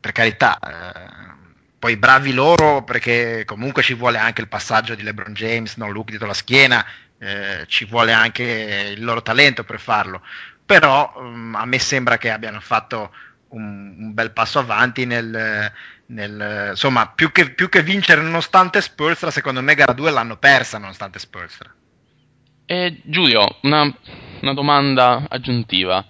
[0.00, 1.38] per carità, eh,
[1.78, 6.10] poi bravi loro perché comunque ci vuole anche il passaggio di LeBron James, no, Luke
[6.10, 6.84] dietro la schiena,
[7.18, 10.22] eh, ci vuole anche il loro talento per farlo,
[10.64, 13.12] però um, a me sembra che abbiano fatto
[13.48, 15.70] un, un bel passo avanti nel,
[16.10, 20.78] nel insomma, più che, più che, vincere nonostante Spurstra, secondo me gara 2 l'hanno persa
[20.78, 21.72] nonostante Spurstra.
[22.66, 23.82] E Giulio, una,
[24.40, 26.04] una domanda aggiuntiva.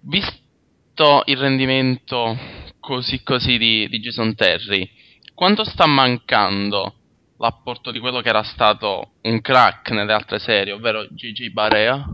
[0.00, 2.36] Visto il rendimento
[2.80, 4.88] così così di, di Jason Terry,
[5.34, 6.94] quanto sta mancando
[7.38, 12.04] l'apporto di quello che era stato un crack nelle altre serie, ovvero Gigi Barea?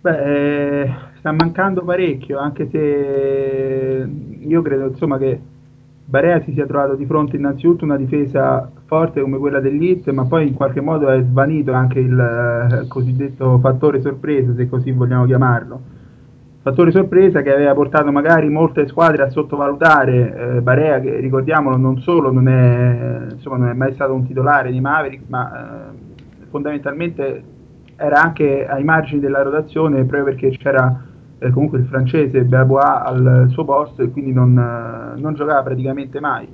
[0.00, 0.94] Beh, eh,
[1.26, 4.08] sta mancando parecchio, anche se
[4.38, 5.40] io credo insomma, che
[6.08, 10.46] Barea si sia trovato di fronte innanzitutto una difesa forte come quella dell'Hit, ma poi
[10.46, 15.80] in qualche modo è svanito anche il eh, cosiddetto fattore sorpresa, se così vogliamo chiamarlo.
[16.62, 22.00] Fattore sorpresa che aveva portato magari molte squadre a sottovalutare eh, Barea che ricordiamolo non
[22.00, 27.42] solo non è, insomma, non è mai stato un titolare di Maverick ma eh, fondamentalmente
[27.96, 33.46] era anche ai margini della rotazione proprio perché c'era eh, comunque il francese Beabois al
[33.50, 36.48] suo posto e quindi non, eh, non, giocava praticamente mai.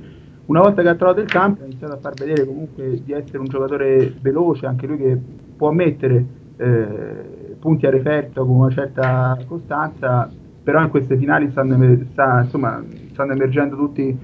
[0.47, 3.39] Una volta che ha trovato il campo ha iniziato a far vedere comunque di essere
[3.39, 5.19] un giocatore veloce anche lui che
[5.57, 10.29] può mettere eh, punti a referto con una certa costanza,
[10.63, 11.77] però in queste finali stanno,
[12.11, 14.19] sta, insomma, stanno emergendo tutti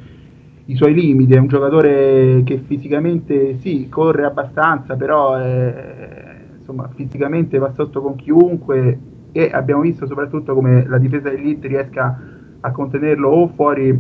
[0.65, 7.59] i suoi limiti, è un giocatore che fisicamente sì, corre abbastanza, però è, insomma, fisicamente
[7.59, 8.99] va sotto con chiunque
[9.39, 12.21] e abbiamo visto soprattutto come la difesa dell'Elite riesca
[12.59, 13.97] a contenerlo o fuori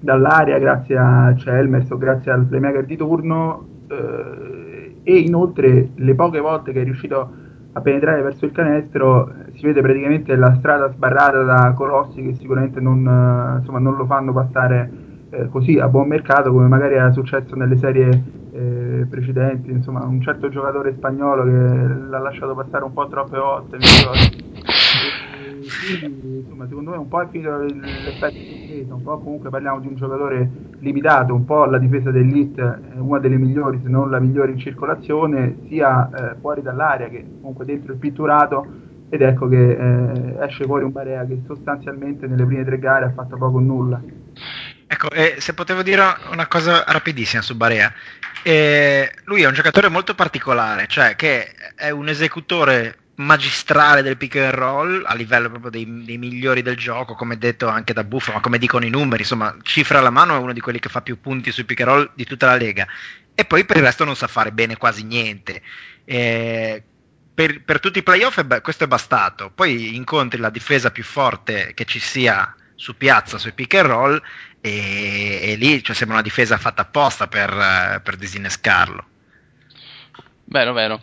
[0.00, 6.40] dall'area grazie a Chelmers o grazie al playmaker di turno eh, e inoltre le poche
[6.40, 7.30] volte che è riuscito
[7.70, 12.80] a penetrare verso il canestro si vede praticamente la strada sbarrata da colossi che sicuramente
[12.80, 14.90] non, insomma, non lo fanno passare
[15.30, 18.08] eh, così a buon mercato come magari era successo nelle serie
[18.50, 23.76] eh, precedenti, insomma un certo giocatore spagnolo che l'ha lasciato passare un po' troppe volte
[25.98, 29.80] quindi insomma, secondo me un po' è finito l'effetto di difesa, un po' comunque parliamo
[29.80, 34.10] di un giocatore limitato, un po' la difesa dell'It è una delle migliori, se non
[34.10, 38.66] la migliore in circolazione, sia eh, fuori dall'area che comunque dentro il pitturato
[39.08, 43.12] ed ecco che eh, esce fuori un Barea che sostanzialmente nelle prime tre gare ha
[43.12, 44.00] fatto poco o nulla.
[44.88, 46.02] Ecco, eh, se potevo dire
[46.32, 47.92] una cosa rapidissima su Barea,
[48.42, 54.36] eh, lui è un giocatore molto particolare, cioè che è un esecutore magistrale del pick
[54.36, 58.32] and roll a livello proprio dei, dei, migliori del gioco, come detto anche da Buffo,
[58.32, 61.02] ma come dicono i numeri, insomma, cifra alla mano è uno di quelli che fa
[61.02, 62.86] più punti sui pick and roll di tutta la lega.
[63.34, 65.62] E poi per il resto non sa fare bene quasi niente.
[66.04, 66.82] Eh,
[67.34, 69.50] per, per, tutti i playoff beh, questo è bastato.
[69.50, 74.22] Poi incontri la difesa più forte che ci sia su piazza sui pick and roll
[74.60, 79.04] e, e lì cioè, sembra una difesa fatta apposta per, per disinnescarlo.
[80.44, 81.02] Vero, vero.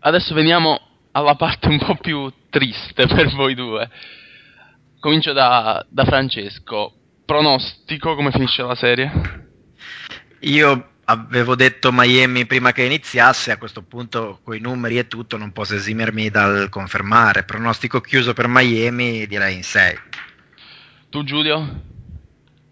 [0.00, 3.88] Adesso veniamo alla parte un po' più triste per voi due.
[4.98, 6.92] Comincio da, da Francesco.
[7.24, 9.10] Pronostico come finisce la serie?
[10.40, 15.36] Io avevo detto Miami prima che iniziasse, a questo punto con i numeri e tutto
[15.36, 17.44] non posso esimermi dal confermare.
[17.44, 19.98] Pronostico chiuso per Miami direi in 6.
[21.10, 21.82] Tu Giulio?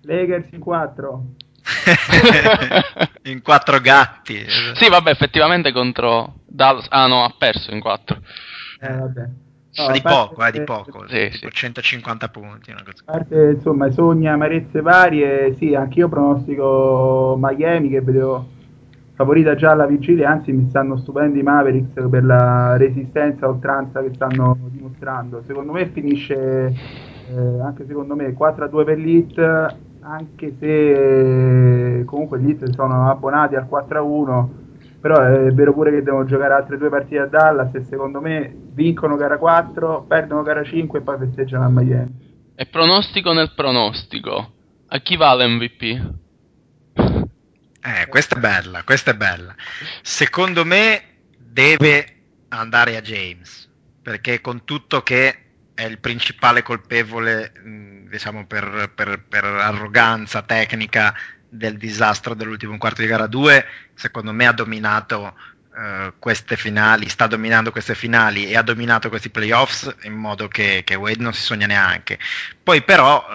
[0.03, 1.25] Lakers in 4.
[3.31, 4.45] in 4 gatti.
[4.75, 6.87] Sì, vabbè, effettivamente contro Dallas.
[6.91, 8.21] Ah no, ha perso in 4.
[8.81, 9.29] Eh, vabbè.
[9.75, 11.49] No, di poco, eh, di poco, sì, sì.
[11.51, 12.71] 150 punti.
[12.73, 18.47] A parte insomma sogni amarezze varie, sì, anch'io pronostico Miami che vedo
[19.15, 24.03] favorita già alla vigilia, anzi mi stanno stupendo i Mavericks per la resistenza a oltranza
[24.03, 25.43] che stanno dimostrando.
[25.47, 26.75] Secondo me finisce,
[27.31, 33.69] eh, anche secondo me, 4-2 per l'Hit, anche se comunque gli Hit sono abbonati al
[33.71, 34.61] 4-1
[35.03, 38.55] però è vero pure che devono giocare altre due partite a Dallas e secondo me
[38.73, 42.53] vincono gara 4, perdono gara 5 e poi festeggiano a Miami.
[42.55, 44.53] E pronostico nel pronostico.
[44.87, 45.83] A chi va l'MVP?
[47.85, 49.53] Eh, questa è bella, questa è bella.
[50.03, 51.03] Secondo me
[51.37, 52.07] deve
[52.51, 53.69] andare a James,
[54.01, 55.42] perché con tutto che
[55.75, 57.53] è il principale colpevole,
[58.09, 61.15] diciamo, per, per, per arroganza tecnica
[61.49, 65.37] del disastro dell'ultimo quarto di gara 2, secondo me ha dominato
[65.75, 70.83] uh, queste finali, sta dominando queste finali e ha dominato questi playoffs in modo che,
[70.85, 72.19] che Wade non si sogna neanche.
[72.63, 73.27] Poi però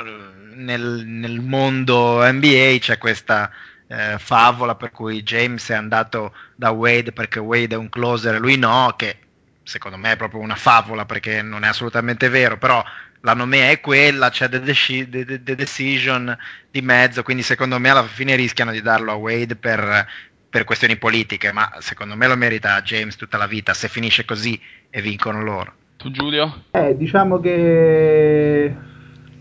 [0.55, 3.51] nel, nel mondo NBA c'è questa
[3.87, 8.39] uh, favola per cui James è andato da Wade perché Wade è un closer e
[8.39, 9.26] lui no, che
[9.67, 12.81] secondo me è proprio una favola perché non è assolutamente vero, però
[13.21, 16.35] la nomea è quella, c'è the, deci- the, the, decision
[16.71, 20.07] di mezzo, quindi secondo me alla fine rischiano di darlo a Wade per,
[20.49, 24.59] per questioni politiche, ma secondo me lo merita James tutta la vita se finisce così
[24.89, 25.73] e vincono loro.
[25.97, 26.63] Tu Giulio?
[26.71, 28.73] Eh, diciamo che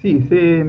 [0.00, 0.66] sì, se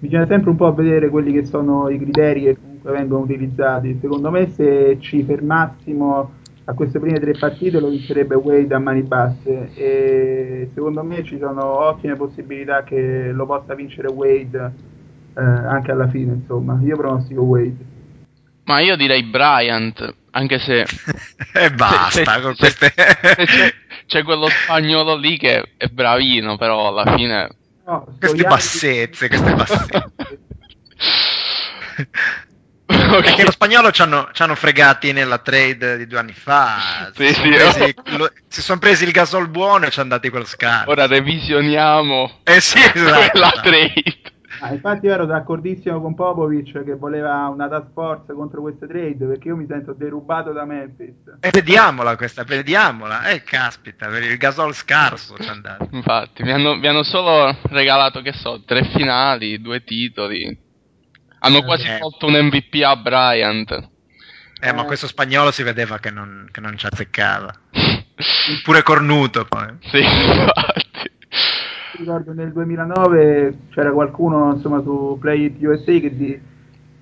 [0.00, 3.98] bisogna sempre un po' vedere quelli che sono i criteri che comunque vengono utilizzati.
[4.00, 9.02] Secondo me se ci fermassimo a queste prime tre partite lo vincerebbe Wade a mani
[9.02, 14.72] basse e secondo me ci sono ottime possibilità che lo possa vincere Wade
[15.36, 16.78] eh, anche alla fine, insomma.
[16.82, 17.88] Io pronostico Wade.
[18.64, 20.84] Ma io direi Bryant, anche se...
[21.54, 22.92] e basta se, con se, queste...
[22.92, 23.74] c'è,
[24.06, 27.48] c'è, quello spagnolo lì che è bravino, però alla fine...
[27.84, 30.12] No, queste bassezze, queste bassezze.
[33.18, 33.22] okay.
[33.22, 37.10] Perché lo spagnolo ci hanno, ci hanno, fregati nella trade di due anni fa.
[37.14, 38.16] Sì, si, presi, oh.
[38.16, 40.90] lo, si sono presi il gasol buono e ci hanno dati quello scarso.
[40.90, 43.30] Ora revisioniamo eh sì, esatto.
[43.30, 44.18] quella trade.
[44.62, 49.24] Ah, infatti io ero d'accordissimo con Popovic che voleva una task force contro queste trade
[49.24, 51.14] perché io mi sento derubato da Memphis.
[51.40, 53.30] E vediamola questa, vediamola.
[53.30, 58.20] Eh caspita, per il gasol scarso ci hanno Infatti, mi hanno, mi hanno solo regalato,
[58.20, 60.68] che so, tre finali, due titoli.
[61.40, 61.98] Hanno quasi eh.
[61.98, 63.88] fatto un MVP a Bryant.
[64.62, 67.50] Eh, ma questo spagnolo si vedeva che non, che non ci azzeccava.
[68.62, 69.66] Pure cornuto poi.
[69.80, 71.10] Sì, infatti.
[71.96, 76.40] Ricordo nel 2009 c'era qualcuno insomma, su Play It USA che, di,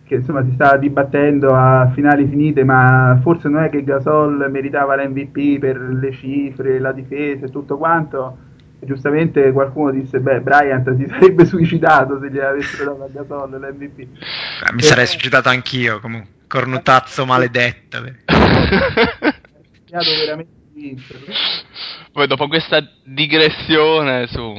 [0.05, 4.97] che insomma, si stava dibattendo a finali finite, ma forse non è che Gasol meritava
[4.97, 8.47] l'MVP per le cifre, la difesa e tutto quanto
[8.81, 13.99] giustamente qualcuno disse beh Bryant si sarebbe suicidato se gli avessero dato a Gasol l'MVP
[13.99, 18.01] eh, mi sarei suicidato anch'io come un cornutazzo maledetto.
[19.91, 20.57] Veramente
[22.13, 24.55] poi dopo questa digressione su,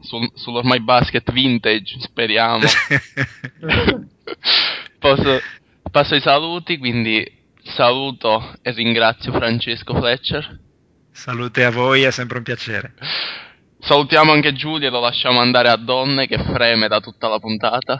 [0.00, 2.60] su, sull'ormai basket vintage speriamo.
[4.98, 5.40] Posso,
[5.90, 7.24] passo ai saluti quindi
[7.62, 10.58] saluto e ringrazio Francesco Fletcher.
[11.12, 12.94] Salute a voi è sempre un piacere
[13.80, 17.98] Salutiamo anche Giulia e lo lasciamo andare a donne che freme da tutta la puntata.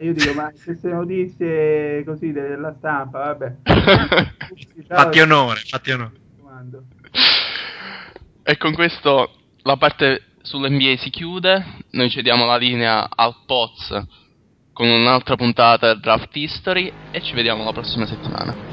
[0.00, 3.56] Io dico, ma queste notizie così della stampa, vabbè.
[4.88, 6.12] fatti onore, fatti onore.
[8.42, 9.30] E con questo
[9.62, 14.02] la parte sull'NBA si chiude, noi cediamo la linea al Poz
[14.72, 18.69] con un'altra puntata del Draft History e ci vediamo la prossima settimana.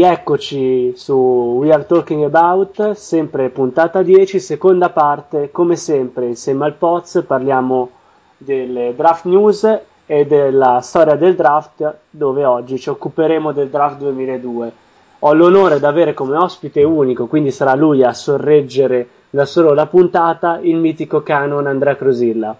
[0.00, 1.12] Rieccoci su
[1.60, 7.90] We Are Talking About, sempre puntata 10, seconda parte, come sempre insieme al Poz parliamo
[8.38, 14.72] delle draft news e della storia del draft dove oggi ci occuperemo del draft 2002.
[15.18, 19.84] Ho l'onore di avere come ospite unico, quindi sarà lui a sorreggere da solo la
[19.84, 22.56] puntata, il mitico canon Andrea Crosilla.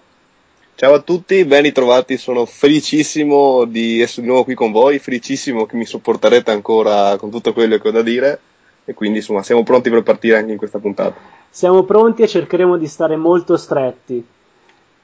[0.74, 5.66] Ciao a tutti, ben ritrovati, sono felicissimo di essere di nuovo qui con voi, felicissimo
[5.66, 8.40] che mi sopporterete ancora con tutto quello che ho da dire
[8.84, 11.14] e quindi insomma siamo pronti per partire anche in questa puntata.
[11.50, 14.24] Siamo pronti e cercheremo di stare molto stretti.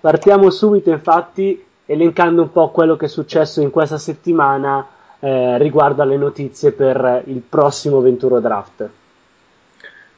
[0.00, 4.86] Partiamo subito infatti elencando un po' quello che è successo in questa settimana
[5.20, 8.88] eh, riguardo alle notizie per il prossimo Venturo Draft.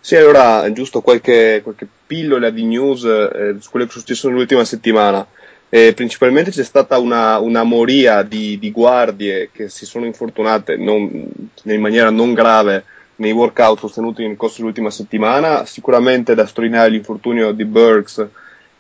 [0.09, 4.65] Sì, allora giusto qualche, qualche pillola di news eh, su quello che è successo nell'ultima
[4.65, 5.27] settimana.
[5.69, 11.11] Eh, principalmente c'è stata una, una moria di, di, guardie che si sono infortunate non,
[11.63, 12.85] in maniera non grave
[13.17, 15.67] nei workout sostenuti nel corso dell'ultima settimana.
[15.67, 18.27] Sicuramente da sottolineare l'infortunio di Burks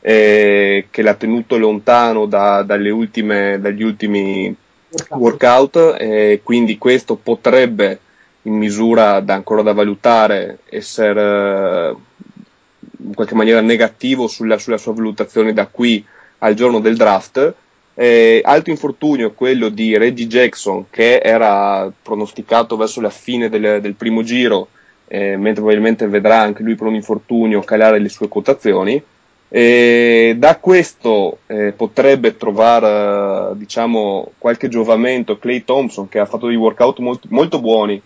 [0.01, 4.57] eh, che l'ha tenuto lontano da, ultime, dagli ultimi
[5.11, 8.01] workout, e quindi questo potrebbe
[8.49, 11.95] in misura da ancora da valutare essere
[13.01, 16.05] in qualche maniera negativo sulla, sulla sua valutazione da qui
[16.39, 17.55] al giorno del draft.
[17.95, 23.95] Eh, altro infortunio, quello di Reggie Jackson, che era pronosticato verso la fine del, del
[23.95, 24.69] primo giro,
[25.09, 29.03] eh, mentre probabilmente vedrà anche lui per un infortunio calare le sue quotazioni.
[29.51, 36.57] E da questo eh, potrebbe trovare diciamo, qualche giovamento Clay Thompson che ha fatto dei
[36.57, 38.01] workout molto, molto buoni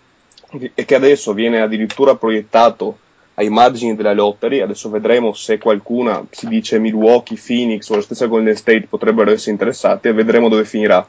[0.74, 2.98] e che adesso viene addirittura proiettato
[3.34, 4.60] ai margini della lottery.
[4.60, 9.52] Adesso vedremo se qualcuna si dice Milwaukee, Phoenix o la stessa Golden State potrebbero essere
[9.52, 11.06] interessati e vedremo dove finirà.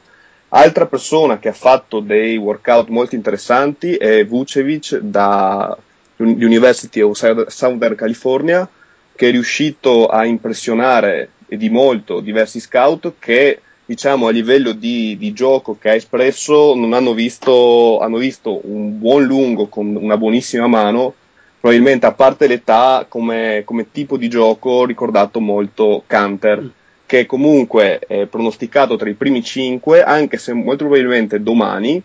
[0.48, 5.76] Altra persona che ha fatto dei workout molto interessanti è Vucevic da
[6.16, 8.68] University of Southern California
[9.16, 15.16] che è riuscito a impressionare e di molto diversi scout che diciamo a livello di,
[15.18, 20.16] di, gioco che ha espresso non hanno visto, hanno visto un buon lungo con una
[20.16, 21.14] buonissima mano
[21.60, 26.68] probabilmente a parte l'età come, come tipo di gioco ricordato molto Canter mm.
[27.06, 32.02] che comunque è pronosticato tra i primi 5 anche se molto probabilmente domani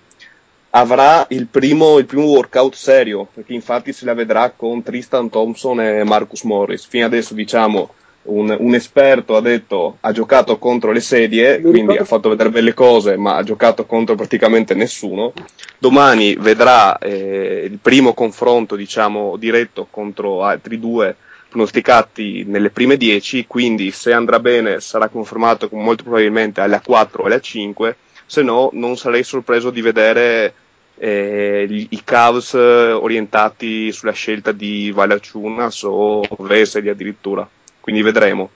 [0.72, 5.82] avrà il primo, il primo, workout serio, perché infatti se la vedrà con Tristan Thompson
[5.82, 6.86] e Marcus Morris.
[6.86, 7.94] Fino adesso, diciamo,
[8.24, 12.74] un, un esperto ha detto ha giocato contro le sedie, quindi ha fatto vedere belle
[12.74, 15.34] cose, ma ha giocato contro praticamente nessuno.
[15.78, 21.16] Domani vedrà eh, il primo confronto, diciamo, diretto contro altri due
[21.50, 27.26] pronosticati nelle prime 10, quindi se andrà bene sarà confermato molto probabilmente alla 4 o
[27.26, 27.96] alla 5
[28.30, 30.54] se no non sarei sorpreso di vedere
[31.00, 37.50] eh, i Cavs orientati sulla scelta di Valaciunas o Veseli addirittura,
[37.90, 38.52] quindi vedremo.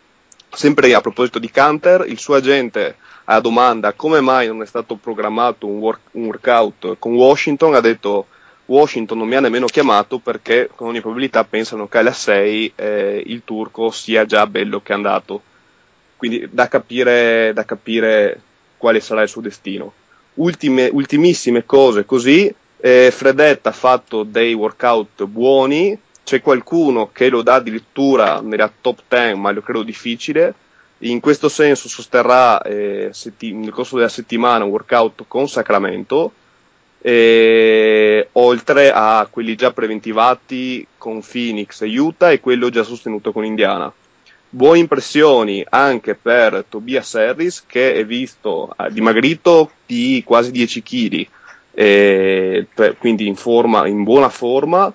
[0.51, 4.95] Sempre a proposito di Canter, il suo agente alla domanda come mai non è stato
[4.95, 8.27] programmato un, work, un workout con Washington ha detto
[8.65, 13.23] Washington non mi ha nemmeno chiamato perché con ogni probabilità pensano che alla 6 eh,
[13.25, 15.41] il turco sia già bello che è andato.
[16.15, 18.39] Quindi da capire, da capire
[18.77, 19.93] quale sarà il suo destino.
[20.35, 27.41] Ultime, ultimissime cose così, eh, Fredette ha fatto dei workout buoni, c'è qualcuno che lo
[27.41, 30.53] dà addirittura nella top 10, ma lo credo difficile.
[30.99, 36.31] In questo senso sosterrà eh, setti- nel corso della settimana un workout con Sacramento,
[37.01, 43.43] eh, oltre a quelli già preventivati con Phoenix e Utah e quello già sostenuto con
[43.43, 43.91] Indiana
[44.53, 51.27] buone impressioni anche per Tobias Harris che è visto dimagrito di quasi 10 kg,
[51.71, 52.67] eh,
[52.99, 54.93] quindi in, forma, in buona forma,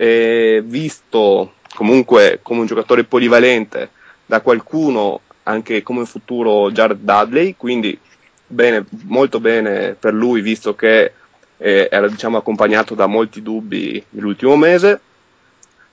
[0.00, 3.90] eh, visto comunque come un giocatore polivalente
[4.24, 7.98] da qualcuno anche come futuro Jared Dudley, quindi
[8.46, 11.12] bene, molto bene per lui visto che
[11.56, 15.00] eh, era diciamo, accompagnato da molti dubbi nell'ultimo mese.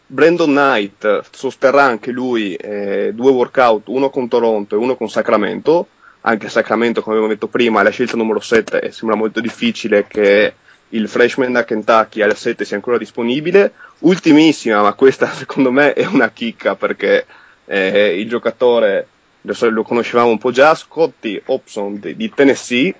[0.05, 5.87] Brandon Knight sosterrà anche lui eh, due workout, uno con Toronto e uno con Sacramento,
[6.21, 10.05] anche Sacramento come abbiamo detto prima è la scelta numero 7 e sembra molto difficile
[10.05, 10.53] che
[10.95, 13.73] il freshman da Kentucky alle 7 sia ancora disponibile.
[13.99, 17.25] Ultimissima, ma questa secondo me è una chicca perché
[17.65, 19.07] eh, il giocatore
[19.41, 22.93] lo conoscevamo un po' già, Scotty Hobson di, di Tennessee,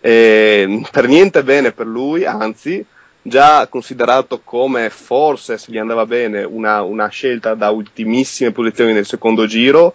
[0.00, 2.84] eh, per niente bene per lui, anzi
[3.20, 9.06] già considerato come forse se gli andava bene una, una scelta da ultimissime posizioni nel
[9.06, 9.94] secondo giro,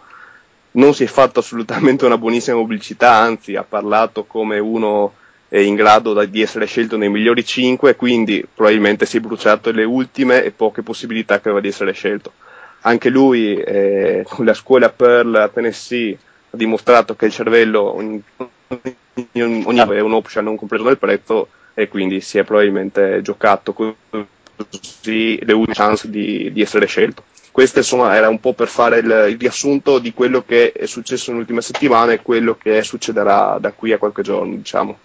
[0.72, 5.14] non si è fatto assolutamente una buonissima pubblicità, anzi ha parlato come uno
[5.62, 10.43] in grado di essere scelto nei migliori 5, quindi probabilmente si è bruciato le ultime
[10.43, 12.34] e poche possibilità che aveva di essere scelto.
[12.82, 16.18] Anche lui eh, con la scuola Pearl a Tennessee
[16.49, 18.22] ha dimostrato che il cervello ogni,
[18.68, 23.74] ogni, ogni è un option non compreso nel prezzo e quindi si è probabilmente giocato
[23.74, 27.24] così le ultime chance di, di essere scelto.
[27.51, 31.32] Questo insomma era un po' per fare il, il, riassunto di quello che è successo
[31.32, 34.97] nell'ultima settimana e quello che succederà da qui a qualche giorno, diciamo.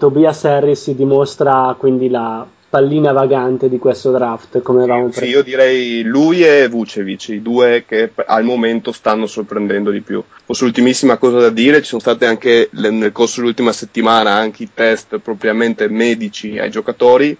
[0.00, 5.42] Tobias Harris si dimostra quindi la pallina vagante di questo draft, come avevamo Sì, io
[5.42, 10.22] direi lui e Vucevic, i due che al momento stanno sorprendendo di più.
[10.46, 14.70] Posso ultimissima cosa da dire, ci sono state anche nel corso dell'ultima settimana anche i
[14.72, 17.36] test propriamente medici ai giocatori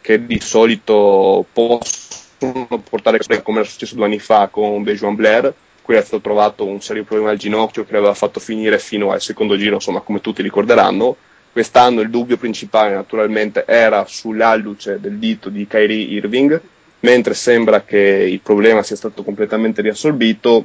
[0.00, 5.96] che di solito possono portare come era successo due anni fa con Bejuan Blair, qui
[5.96, 9.58] è stato trovato un serio problema al ginocchio che l'aveva fatto finire fino al secondo
[9.58, 11.16] giro, insomma come tutti ricorderanno
[11.52, 16.60] Quest'anno il dubbio principale naturalmente era sull'alluce del dito di Kyrie Irving,
[17.00, 20.64] mentre sembra che il problema sia stato completamente riassorbito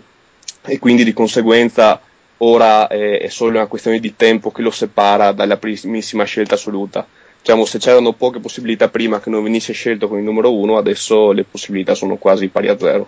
[0.64, 2.00] e quindi di conseguenza
[2.38, 7.06] ora è, è solo una questione di tempo che lo separa dalla primissima scelta assoluta.
[7.40, 11.32] Diciamo, se c'erano poche possibilità prima che non venisse scelto con il numero 1, adesso
[11.32, 13.08] le possibilità sono quasi pari a zero.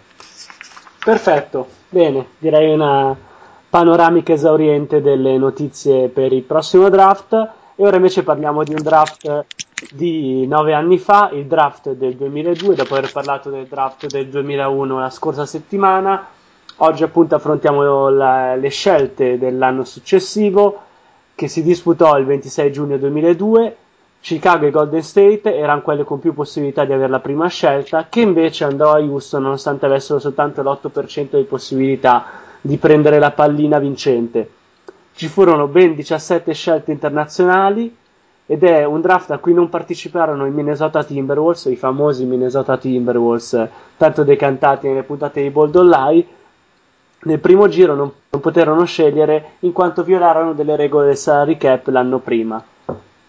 [1.04, 3.16] Perfetto, bene, direi una
[3.70, 7.50] panoramica esauriente delle notizie per il prossimo draft
[7.80, 9.46] e ora invece parliamo di un draft
[9.92, 15.00] di nove anni fa, il draft del 2002, dopo aver parlato del draft del 2001
[15.00, 16.26] la scorsa settimana.
[16.78, 20.82] Oggi appunto affrontiamo la, le scelte dell'anno successivo
[21.36, 23.76] che si disputò il 26 giugno 2002.
[24.22, 28.22] Chicago e Golden State erano quelle con più possibilità di avere la prima scelta, che
[28.22, 32.26] invece andò a Houston nonostante avessero soltanto l'8% di possibilità
[32.60, 34.50] di prendere la pallina vincente.
[35.18, 37.92] Ci furono ben 17 scelte internazionali
[38.46, 43.68] ed è un draft a cui non parteciparono i Minnesota Timberwolves, i famosi Minnesota Timberwolves,
[43.98, 46.26] tanto decantati nelle puntate di Bold Online.
[47.24, 51.88] Nel primo giro non, non poterono scegliere in quanto violarono delle regole del salary cap
[51.88, 52.64] l'anno prima.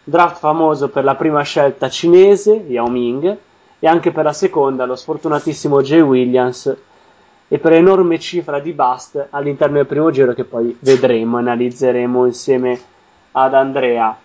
[0.04, 3.34] Draft famoso per la prima scelta cinese, Yao Ming,
[3.78, 6.76] e anche per la seconda, lo sfortunatissimo Jay Williams,
[7.48, 12.78] e per l'enorme cifra di bust all'interno del primo giro che poi vedremo, analizzeremo insieme
[13.32, 14.16] ad Andrea.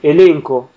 [0.00, 0.68] Elenco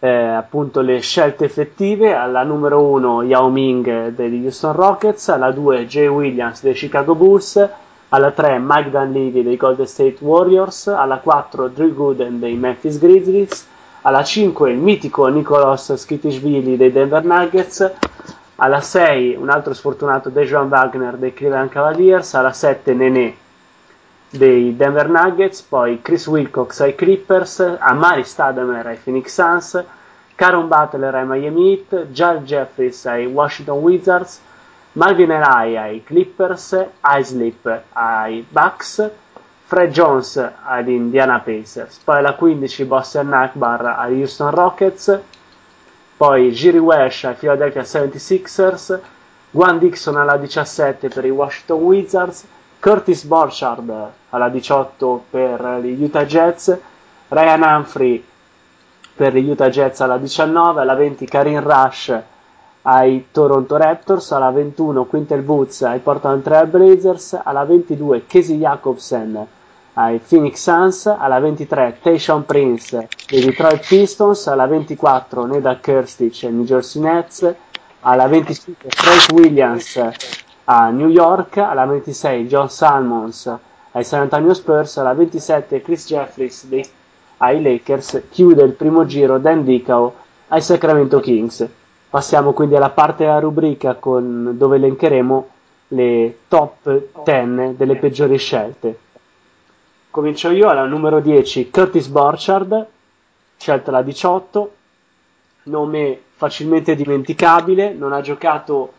[0.00, 5.86] eh, appunto le scelte effettive, alla numero 1 Yao Ming degli Houston Rockets, alla 2
[5.86, 7.68] Jay Williams dei Chicago Bulls,
[8.10, 13.66] alla 3 Mike Dunleavy dei Golden State Warriors, alla 4 Drew Gooden dei Memphis Grizzlies,
[14.02, 17.92] alla 5 il mitico Nicolas Skitishvili dei Denver Nuggets,
[18.60, 23.36] alla 6 un altro sfortunato Dejuan Wagner dei Cleveland Cavaliers, alla 7 Nene
[24.30, 29.84] dei Denver Nuggets, poi Chris Wilcox ai Clippers, Amari Stademer ai Phoenix Suns,
[30.34, 34.40] Caron Butler ai Miami Heat, Jal Jeffries ai Washington Wizards,
[34.92, 36.86] Malvin Elai ai Clippers,
[37.16, 39.08] Islip ai Bucks,
[39.66, 45.20] Fred Jones agli Indiana Pacers, poi alla 15 Boston Akbar ai Houston Rockets,
[46.18, 48.98] poi Giri Welsh ai Philadelphia 76ers,
[49.52, 52.44] Juan Dixon alla 17 per i Washington Wizards,
[52.80, 53.92] Curtis Borchardt
[54.30, 56.72] alla 18 per gli Utah Jazz,
[57.28, 58.24] Ryan Humphrey
[59.14, 62.20] per gli Utah Jazz alla 19, alla 20 Karin Rush
[62.82, 69.46] ai Toronto Raptors, alla 21 Quintel Boots ai Portland Trail Blazers, alla 22 Casey Jacobsen
[70.00, 76.52] ai Phoenix Suns, alla 23 Tayshaun Prince dei Detroit Pistons, alla 24 Neda Kirstich ai
[76.52, 77.54] New Jersey Nets,
[78.00, 80.00] alla 25 Frank Williams
[80.64, 83.52] a New York, alla 26 John Salmons
[83.92, 86.86] ai San Antonio Spurs, alla 27 Chris Jeffries dei,
[87.38, 90.14] ai Lakers, chiude il primo giro Dan Dicao
[90.48, 91.66] ai Sacramento Kings.
[92.08, 95.48] Passiamo quindi alla parte della rubrica con, dove elencheremo
[95.88, 98.96] le top 10 delle peggiori scelte.
[100.18, 102.86] Comincio io alla numero 10 Curtis Borchard,
[103.56, 104.72] scelta la 18,
[105.62, 108.92] nome facilmente dimenticabile, non ha giocato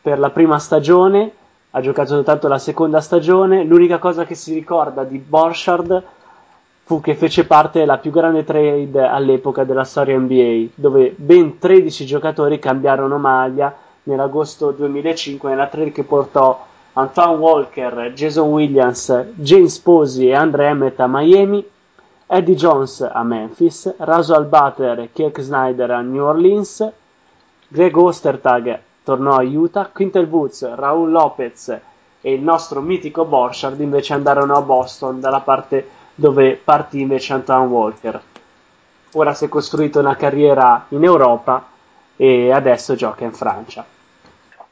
[0.00, 1.30] per la prima stagione,
[1.72, 3.64] ha giocato soltanto la seconda stagione.
[3.64, 6.02] L'unica cosa che si ricorda di Borchard
[6.84, 12.06] fu che fece parte della più grande trade all'epoca della storia NBA, dove ben 13
[12.06, 16.64] giocatori cambiarono maglia nell'agosto 2005 nella trade che portò
[16.94, 21.66] Antoine Walker, Jason Williams, James Posey e Andre Emmett a Miami,
[22.26, 26.86] Eddie Jones a Memphis, Rasual Butler e Kirk Snyder a New Orleans,
[27.66, 31.80] Greg Ostertag tornò a Utah, Quintel Woods, Raul Lopez
[32.20, 37.68] e il nostro mitico Borchard invece andarono a Boston dalla parte dove partì invece Antoine
[37.68, 38.22] Walker.
[39.12, 41.68] Ora si è costruito una carriera in Europa
[42.16, 43.82] e adesso gioca in Francia.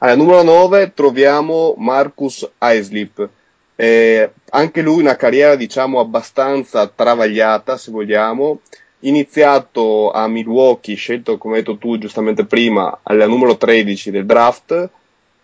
[0.03, 3.29] Alla numero 9 troviamo Marcus Aislip.
[3.75, 8.61] Eh, anche lui una carriera diciamo abbastanza travagliata se vogliamo
[9.01, 14.89] iniziato a Milwaukee, scelto come hai detto tu giustamente prima, alla numero 13 del draft,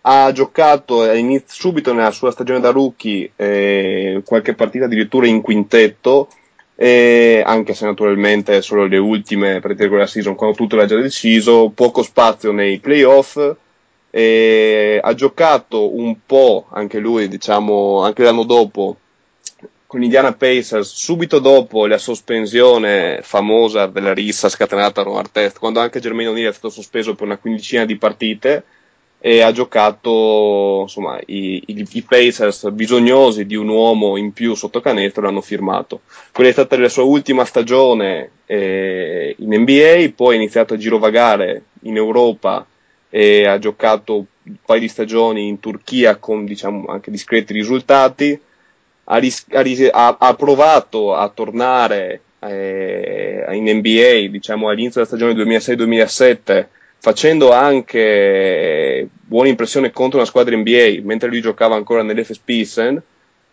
[0.00, 1.04] ha giocato
[1.46, 6.30] subito nella sua stagione da rookie eh, qualche partita addirittura in quintetto,
[6.74, 11.70] eh, anche se naturalmente solo le ultime per della season, quando tutto era già deciso,
[11.72, 13.54] poco spazio nei playoff.
[14.10, 18.96] Eh, ha giocato un po' anche lui, diciamo, anche l'anno dopo
[19.88, 20.92] con Indiana Pacers.
[20.94, 26.48] Subito dopo la sospensione famosa della rissa scatenata a Ron Artest, quando anche Germano O'Neill
[26.48, 28.64] è stato sospeso per una quindicina di partite
[29.20, 34.80] e ha giocato insomma i, i, i, Pacers bisognosi di un uomo in più sotto
[34.80, 36.02] canestro l'hanno firmato.
[36.32, 41.62] Quella è stata la sua ultima stagione eh, in NBA poi ha iniziato a girovagare
[41.82, 42.64] in Europa
[43.10, 48.38] e ha giocato un paio di stagioni in Turchia con diciamo anche discreti risultati
[49.10, 55.06] ha, ris- ha, ris- ha, ha provato a tornare eh, in NBA, diciamo all'inizio della
[55.06, 56.66] stagione 2006-2007,
[56.98, 63.02] facendo anche buona impressione contro una squadra NBA, mentre lui giocava ancora nell'FS Pilsen,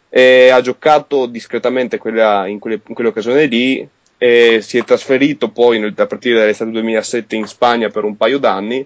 [0.09, 3.87] e ha giocato discretamente quella, in, quelle, in quell'occasione lì
[4.17, 8.37] e si è trasferito poi nel, a partire dall'estate 2007 in Spagna per un paio
[8.37, 8.85] d'anni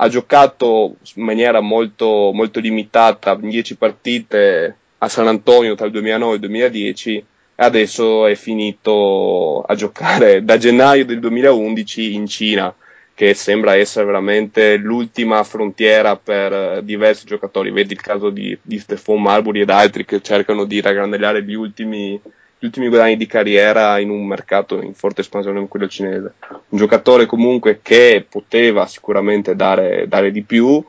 [0.00, 6.32] ha giocato in maniera molto, molto limitata 10 partite a San Antonio tra il 2009
[6.32, 12.72] e il 2010 e adesso è finito a giocare da gennaio del 2011 in Cina
[13.12, 17.72] che sembra essere veramente l'ultima frontiera per diversi giocatori.
[17.72, 22.20] Vedi il caso di, di Stefan Marbury ed altri che cercano di raggranellare gli ultimi,
[22.58, 26.34] gli ultimi guadagni di carriera in un mercato in forte espansione come quello cinese.
[26.68, 30.84] Un giocatore comunque che poteva sicuramente dare, dare di più,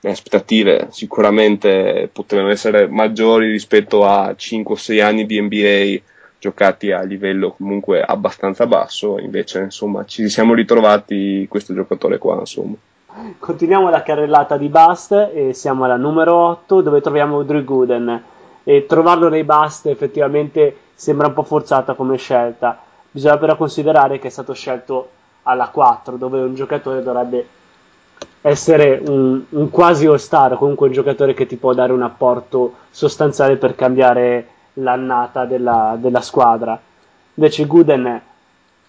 [0.00, 6.02] le aspettative sicuramente potevano essere maggiori rispetto a 5-6 anni di NBA
[6.38, 12.74] giocati a livello comunque abbastanza basso, invece insomma ci siamo ritrovati questo giocatore qua insomma.
[13.38, 18.22] Continuiamo la carrellata di Bust e siamo alla numero 8 dove troviamo Drew Gooden
[18.64, 22.78] e trovarlo nei Bust effettivamente sembra un po' forzata come scelta,
[23.10, 25.10] bisogna però considerare che è stato scelto
[25.42, 27.46] alla 4 dove un giocatore dovrebbe
[28.40, 33.56] essere un, un quasi all-star, comunque un giocatore che ti può dare un apporto sostanziale
[33.56, 36.78] per cambiare l'annata della, della squadra.
[37.34, 38.20] Invece Guden,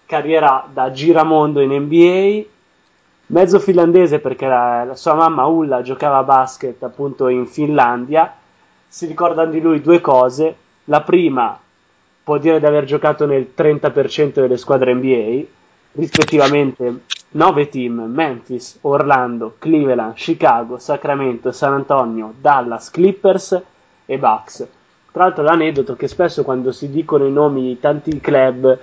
[0.04, 2.44] carriera da giramondo in NBA,
[3.28, 8.32] mezzo finlandese perché la, la, sua mamma Ulla giocava a basket appunto in Finlandia.
[8.96, 10.56] Si ricordano di lui due cose.
[10.84, 11.60] La prima
[12.24, 15.44] può dire di aver giocato nel 30% delle squadre NBA,
[15.92, 17.00] rispettivamente
[17.32, 23.62] 9 team: Memphis, Orlando, Cleveland, Chicago, Sacramento, San Antonio, Dallas, Clippers
[24.06, 24.66] e Bucks.
[25.12, 28.78] Tra l'altro l'aneddoto che spesso quando si dicono i nomi di tanti club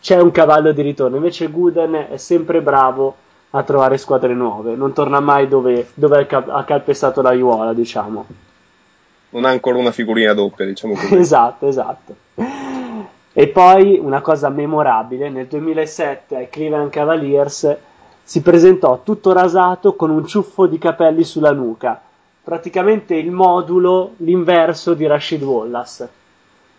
[0.00, 3.16] c'è un cavallo di ritorno, invece Guden è sempre bravo
[3.50, 8.43] a trovare squadre nuove, non torna mai dove, dove ha calpestato la Iuola, diciamo.
[9.34, 11.14] Non ha ancora una figurina doppia, diciamo così.
[11.16, 12.16] esatto, esatto.
[13.32, 17.76] E poi una cosa memorabile, nel 2007 ai Cleveland Cavaliers
[18.22, 22.00] si presentò tutto rasato con un ciuffo di capelli sulla nuca
[22.44, 26.08] praticamente il modulo, l'inverso di Rashid Wallace.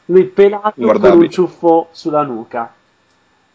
[0.06, 1.10] Lui pelato Guardabile.
[1.10, 2.72] con un ciuffo sulla nuca.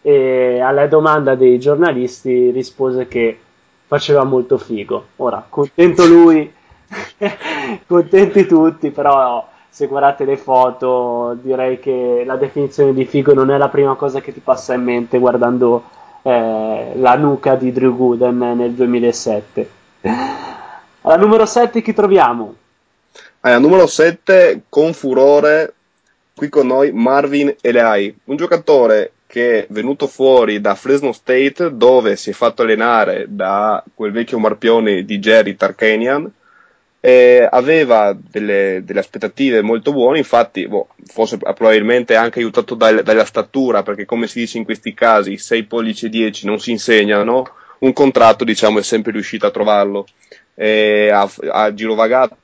[0.03, 3.39] E alla domanda dei giornalisti rispose che
[3.87, 5.07] faceva molto figo.
[5.17, 6.53] Ora, contento lui,
[7.87, 13.57] contenti tutti, però se guardate le foto direi che la definizione di figo non è
[13.57, 15.85] la prima cosa che ti passa in mente guardando
[16.23, 19.71] eh, la nuca di Drew Gooden nel 2007.
[21.03, 22.55] Alla numero 7 chi troviamo?
[23.41, 25.75] Alla numero 7 con furore
[26.35, 32.17] qui con noi Marvin Eleai, un giocatore che è venuto fuori da Fresno State dove
[32.17, 36.31] si è fatto allenare da quel vecchio marpione di Jerry Tarkanian
[37.01, 43.25] e aveva delle, delle, aspettative molto buone, infatti boh, forse probabilmente anche aiutato dal, dalla
[43.25, 47.49] statura perché come si dice in questi casi 6 pollici e 10 non si insegnano,
[47.79, 50.07] un contratto diciamo è sempre riuscito a trovarlo.
[50.55, 52.37] Eh, ha, ha girovagato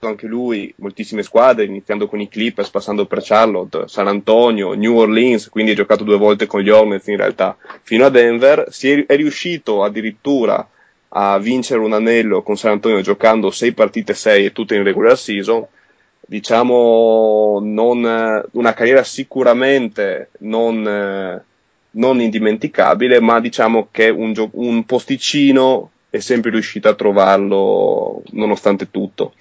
[0.00, 5.48] anche lui moltissime squadre, iniziando con i Clippers, passando per Charlotte, San Antonio, New Orleans,
[5.50, 9.06] quindi ha giocato due volte con gli Hornets in realtà, fino a Denver, si è,
[9.06, 10.66] è riuscito addirittura
[11.10, 15.16] a vincere un anello con San Antonio giocando sei partite, sei e tutte in regular
[15.16, 15.66] season,
[16.20, 21.42] diciamo non, una carriera sicuramente non,
[21.90, 29.34] non indimenticabile, ma diciamo che un, un posticino è sempre riuscito a trovarlo nonostante tutto.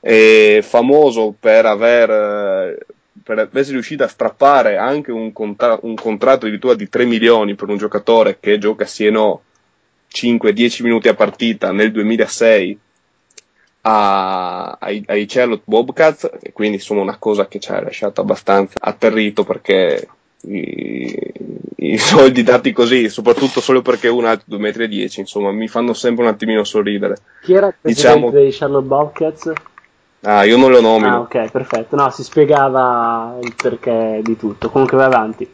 [0.00, 2.86] È famoso per aver
[3.28, 7.68] per essere riuscito a strappare anche un, contra- un contratto addirittura di 3 milioni per
[7.68, 9.42] un giocatore che gioca sieno
[10.12, 12.78] 5-10 minuti a partita nel 2006
[13.82, 18.74] a, ai, ai Charlotte Bobcats e quindi insomma una cosa che ci ha lasciato abbastanza
[18.78, 20.08] atterrito perché
[20.42, 21.32] i,
[21.76, 26.24] i soldi dati così, soprattutto solo perché uno ha 2,10 metri, insomma, mi fanno sempre
[26.24, 27.16] un attimino sorridere.
[27.42, 28.30] Chi era il diciamo...
[28.30, 29.52] dei Charlotte Bobcats?
[30.22, 31.14] Ah, io non lo nomino.
[31.14, 31.94] Ah, ok, perfetto.
[31.94, 34.68] No, si spiegava il perché di tutto.
[34.68, 35.48] Comunque vai avanti.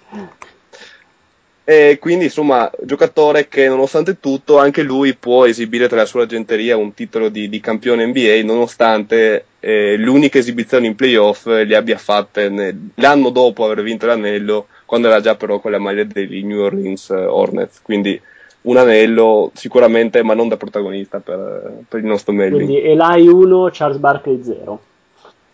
[1.66, 6.76] E quindi, insomma, giocatore che nonostante tutto, anche lui può esibire tra la sua argenteria
[6.76, 12.50] un titolo di, di campione NBA, nonostante eh, l'unica esibizione in playoff le abbia fatte
[12.50, 16.60] nel, l'anno dopo aver vinto l'anello quando era già però con la maglia dei New
[16.60, 18.20] Orleans eh, Hornets, quindi
[18.62, 22.66] un anello sicuramente, ma non da protagonista per, per il nostro Melvin.
[22.66, 24.80] Quindi Eli 1, Charles Barkley 0.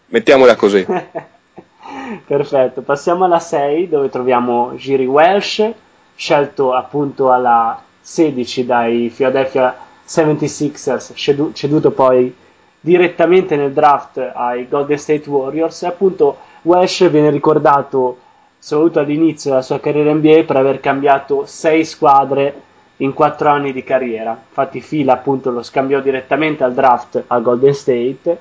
[0.06, 0.84] Mettiamola così.
[2.26, 5.72] Perfetto, passiamo alla 6 dove troviamo Giri Welsh,
[6.20, 9.74] scelto appunto alla 16 dai Philadelphia
[10.06, 11.12] 76ers,
[11.54, 12.34] ceduto poi
[12.78, 18.18] direttamente nel draft ai Golden State Warriors e appunto Welsh viene ricordato
[18.58, 22.68] soprattutto all'inizio della sua carriera NBA per aver cambiato sei squadre
[22.98, 24.38] in quattro anni di carriera.
[24.46, 28.38] Infatti Fila appunto lo scambiò direttamente al draft a Golden State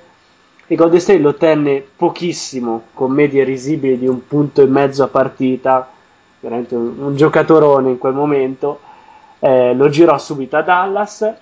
[0.68, 5.08] e Golden State lo tenne pochissimo con medie risibili di un punto e mezzo a
[5.08, 5.90] partita,
[6.40, 8.80] veramente un, giocatorone in quel momento.
[9.40, 11.34] Eh, lo girò subito a Dallas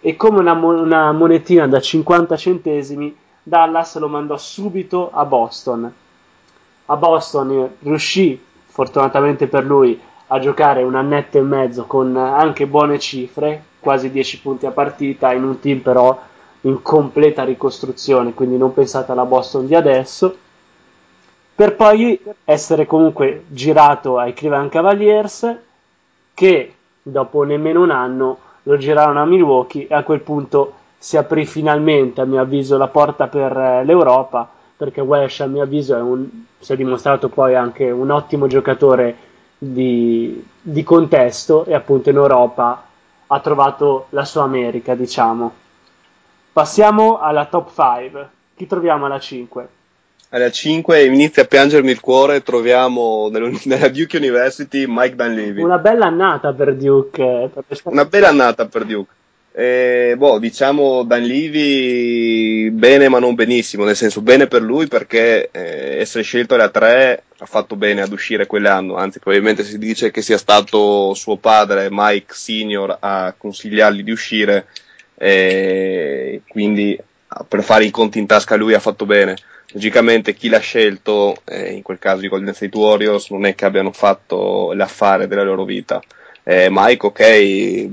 [0.00, 3.16] e come una, una monetina da 50 centesimi
[3.48, 5.92] Dallas lo mandò subito a Boston.
[6.86, 12.98] A Boston riuscì, fortunatamente per lui, a giocare un annetto e mezzo con anche buone
[12.98, 16.20] cifre, quasi 10 punti a partita, in un team però
[16.62, 20.36] in completa ricostruzione, quindi non pensate alla Boston di adesso,
[21.56, 25.56] per poi essere comunque girato ai Cleveland Cavaliers
[26.34, 31.46] che dopo nemmeno un anno lo girarono a Milwaukee e a quel punto si aprì
[31.46, 34.46] finalmente, a mio avviso, la porta per eh, l'Europa,
[34.76, 36.28] perché Welsh, a mio avviso, un,
[36.58, 39.16] si è dimostrato poi anche un ottimo giocatore
[39.56, 42.84] di, di contesto e appunto in Europa
[43.28, 45.52] ha trovato la sua America, diciamo.
[46.52, 48.28] Passiamo alla top 5.
[48.56, 49.68] Chi troviamo alla 5?
[50.36, 53.30] Alla 5 inizia a piangermi il cuore, troviamo
[53.64, 55.62] nella Duke University Mike Dunleavy.
[55.62, 57.48] Una bella annata per Duke.
[57.54, 59.12] Per Una bella annata per Duke.
[59.52, 65.96] Eh, boh, diciamo Danlivi bene ma non benissimo, nel senso bene per lui perché eh,
[66.00, 70.20] essere scelto alla 3 ha fatto bene ad uscire quell'anno, anzi probabilmente si dice che
[70.20, 74.66] sia stato suo padre Mike Senior a consigliargli di uscire,
[75.14, 77.00] eh, quindi
[77.48, 79.36] per fare i conti in tasca lui ha fatto bene.
[79.76, 83.66] Logicamente chi l'ha scelto, eh, in quel caso i Golden State Warriors, non è che
[83.66, 86.00] abbiano fatto l'affare della loro vita
[86.48, 87.86] eh, Mike, ok,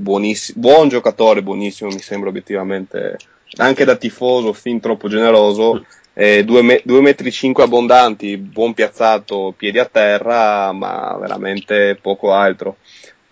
[0.54, 3.16] buon giocatore, buonissimo, mi sembra obiettivamente,
[3.56, 5.84] anche da tifoso, fin troppo generoso.
[6.12, 12.76] Eh, 2 metri 5 abbondanti, buon piazzato, piedi a terra, ma veramente poco altro.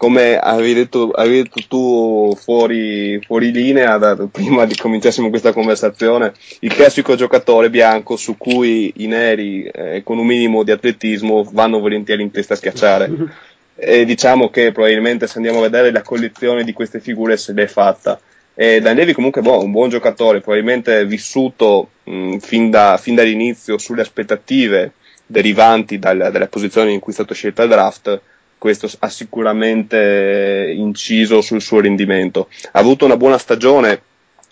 [0.03, 6.33] Come avevi detto, avevi detto tu fuori, fuori linea, da, prima di cominciassimo questa conversazione,
[6.59, 11.79] il classico giocatore bianco su cui i neri eh, con un minimo di atletismo vanno
[11.79, 13.13] volentieri in testa a schiacciare.
[13.77, 17.69] e diciamo che probabilmente se andiamo a vedere la collezione di queste figure se l'è
[17.69, 18.19] fatta.
[18.57, 23.79] E Dan Levy comunque boh, un buon giocatore, probabilmente vissuto mh, fin, da, fin, dall'inizio
[23.79, 24.95] sulle aspettative
[25.25, 28.21] derivanti dal, dalle posizioni in cui è stato scelto al draft,
[28.63, 32.47] questo ha sicuramente inciso sul suo rendimento.
[32.71, 34.01] Ha avuto una buona stagione,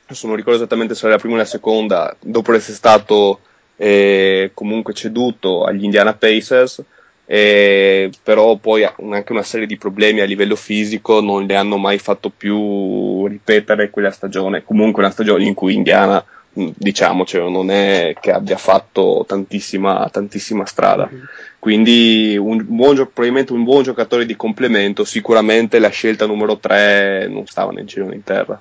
[0.04, 3.38] adesso non ricordo esattamente se era la prima o la seconda, dopo essere stato
[3.76, 6.82] eh, comunque ceduto agli Indiana Pacers,
[7.24, 11.98] eh, però poi anche una serie di problemi a livello fisico non le hanno mai
[11.98, 18.32] fatto più ripetere quella stagione, comunque una stagione in cui Indiana diciamocelo, non è che
[18.32, 21.08] abbia fatto tantissima, tantissima strada.
[21.10, 21.24] Mm-hmm.
[21.58, 27.46] Quindi un buon, probabilmente un buon giocatore di complemento, sicuramente la scelta numero 3 non
[27.46, 28.60] stava né in cielo né in terra.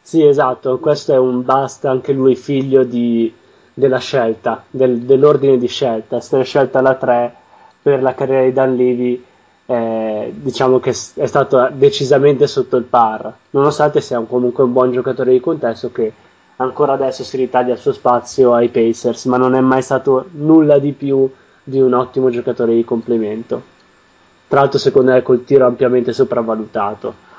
[0.00, 3.32] Sì, esatto, questo è un basta anche lui figlio di,
[3.72, 7.34] della scelta, del, dell'ordine di scelta, essere scelta alla 3
[7.80, 9.24] per la carriera di Dan Levy
[9.66, 14.92] eh, diciamo che è stato decisamente sotto il par, nonostante sia un, comunque un buon
[14.92, 16.12] giocatore di contesto che
[16.62, 20.78] ancora adesso si ritaglia il suo spazio ai Pacers, ma non è mai stato nulla
[20.78, 21.30] di più
[21.62, 23.70] di un ottimo giocatore di complemento.
[24.48, 27.30] Tra l'altro, secondo me, col tiro ampiamente sopravvalutato.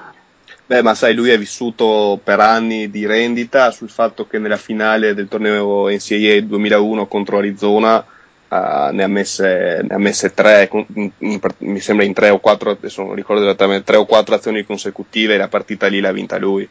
[0.65, 5.13] Beh, ma sai, lui ha vissuto per anni di rendita sul fatto che nella finale
[5.13, 8.05] del torneo NCAA 2001 contro Arizona
[8.53, 12.37] Uh, ne, ha messe, ne ha messe tre, in, in, mi sembra in tre o
[12.37, 16.11] quattro, adesso non ricordo esattamente, tre o quattro azioni consecutive e la partita lì l'ha
[16.11, 16.69] vinta lui.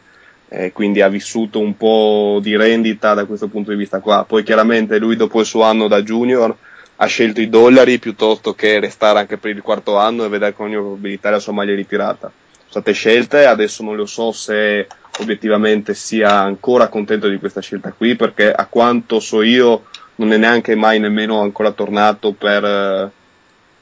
[0.54, 4.26] Eh, quindi ha vissuto un po' di rendita da questo punto di vista qua.
[4.28, 6.54] Poi chiaramente lui dopo il suo anno da junior
[6.96, 10.66] ha scelto i dollari piuttosto che restare anche per il quarto anno e vedere con
[10.66, 12.30] ogni probabilità la sua maglia ritirata.
[12.50, 14.86] Sono state scelte, adesso non lo so se
[15.20, 19.84] obiettivamente sia ancora contento di questa scelta qui perché a quanto so io
[20.16, 23.10] non è neanche mai nemmeno ancora tornato per, eh,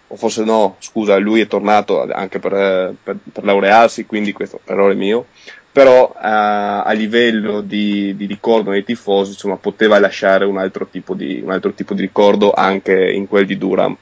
[0.07, 4.95] o forse no, scusa, lui è tornato anche per, per, per laurearsi, quindi questo errore
[4.95, 5.27] mio,
[5.73, 11.15] però uh, a livello di, di, ricordo nei tifosi insomma, poteva lasciare un altro, tipo
[11.15, 13.97] di, un altro tipo di ricordo anche in quel di Durham.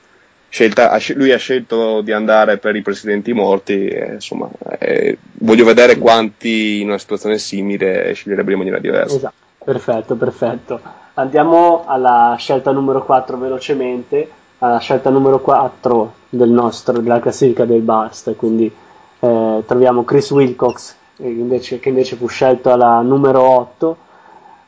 [0.51, 4.49] Scelta, lui ha scelto di andare per i presidenti morti, eh, insomma,
[4.79, 9.17] eh, voglio vedere quanti in una situazione simile sceglierebbero in maniera diversa.
[9.17, 10.81] Esatto, perfetto, perfetto.
[11.15, 14.27] Andiamo alla scelta numero 4 velocemente,
[14.61, 18.73] alla scelta numero 4 del nostro, della classifica del Bust, quindi
[19.21, 23.97] eh, troviamo Chris Wilcox invece, che invece fu scelto alla numero 8.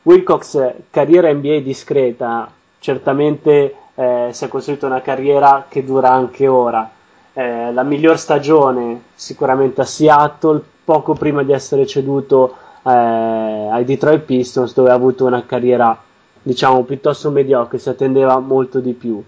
[0.03, 6.89] Wilcox, carriera NBA discreta, certamente eh, si è costruito una carriera che dura anche ora.
[7.33, 14.21] Eh, la miglior stagione sicuramente a Seattle, poco prima di essere ceduto eh, ai Detroit
[14.21, 15.97] Pistons, dove ha avuto una carriera
[16.41, 19.23] diciamo piuttosto mediocre, si attendeva molto di più.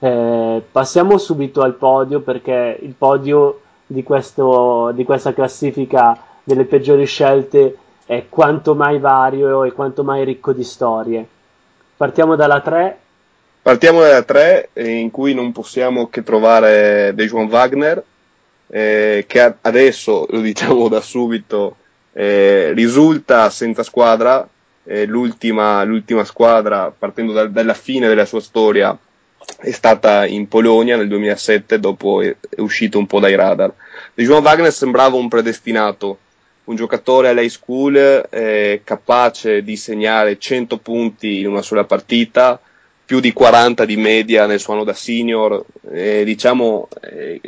[0.00, 6.16] Eh, passiamo subito al podio perché il podio di, questo, di questa classifica
[6.48, 7.76] delle peggiori scelte
[8.06, 11.26] è quanto mai vario e quanto mai ricco di storie.
[11.94, 12.98] Partiamo dalla 3.
[13.60, 18.02] Partiamo dalla 3 in cui non possiamo che trovare Dejuan Wagner,
[18.68, 21.76] eh, che adesso, lo diciamo da subito,
[22.14, 24.48] eh, risulta senza squadra,
[24.84, 28.96] eh, l'ultima, l'ultima, squadra, partendo da, dalla fine della sua storia,
[29.58, 33.70] è stata in Polonia nel 2007, dopo è, è uscito un po' dai radar.
[34.14, 36.18] Dejuan Wagner sembrava un predestinato,
[36.68, 42.60] un giocatore all'high school eh, capace di segnare 100 punti in una sola partita,
[43.04, 47.40] più di 40 di media nel suo anno da senior, eh, diciamo eh,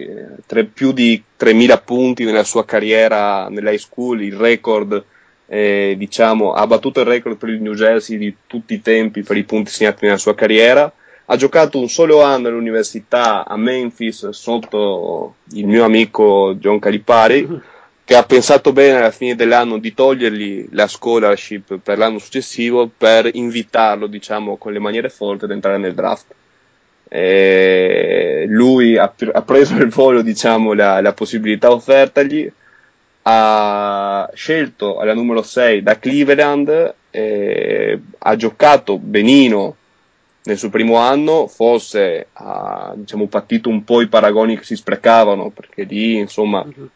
[0.47, 5.05] tre, più di 3.000 punti nella sua carriera nell'high school, il record,
[5.47, 9.37] eh, diciamo, ha battuto il record per il New Jersey di tutti i tempi per
[9.37, 10.91] i punti segnati nella sua carriera.
[11.27, 17.47] Ha giocato un solo anno all'università a Memphis sotto il mio amico John Calipari
[18.11, 23.31] che ha pensato bene alla fine dell'anno di togliergli la scholarship per l'anno successivo per
[23.33, 26.35] invitarlo, diciamo, con le maniere forti ad entrare nel draft.
[27.09, 32.51] E lui ha, ha, preso il volo, diciamo, la, la possibilità offertagli,
[33.23, 36.95] ha scelto alla numero 6 da Cleveland,
[38.19, 39.77] ha giocato benino
[40.43, 45.51] nel suo primo anno, forse ha diciamo, patito un po' i paragoni che si sprecavano,
[45.51, 46.87] perché lì insomma mm-hmm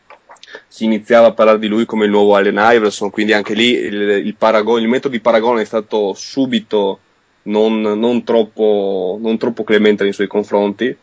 [0.67, 4.27] si iniziava a parlare di lui come il nuovo Allen Iverson, quindi anche lì il,
[4.27, 6.99] il, paragone, il metodo di paragone è stato subito
[7.45, 10.97] non, non, troppo, non troppo clemente nei suoi confronti.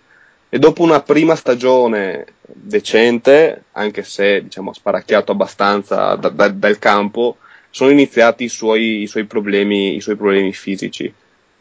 [0.54, 6.78] E dopo una prima stagione decente, anche se diciamo, ha sparacchiato abbastanza da, da, dal
[6.78, 7.38] campo,
[7.70, 11.12] sono iniziati i suoi, i suoi, problemi, i suoi problemi fisici.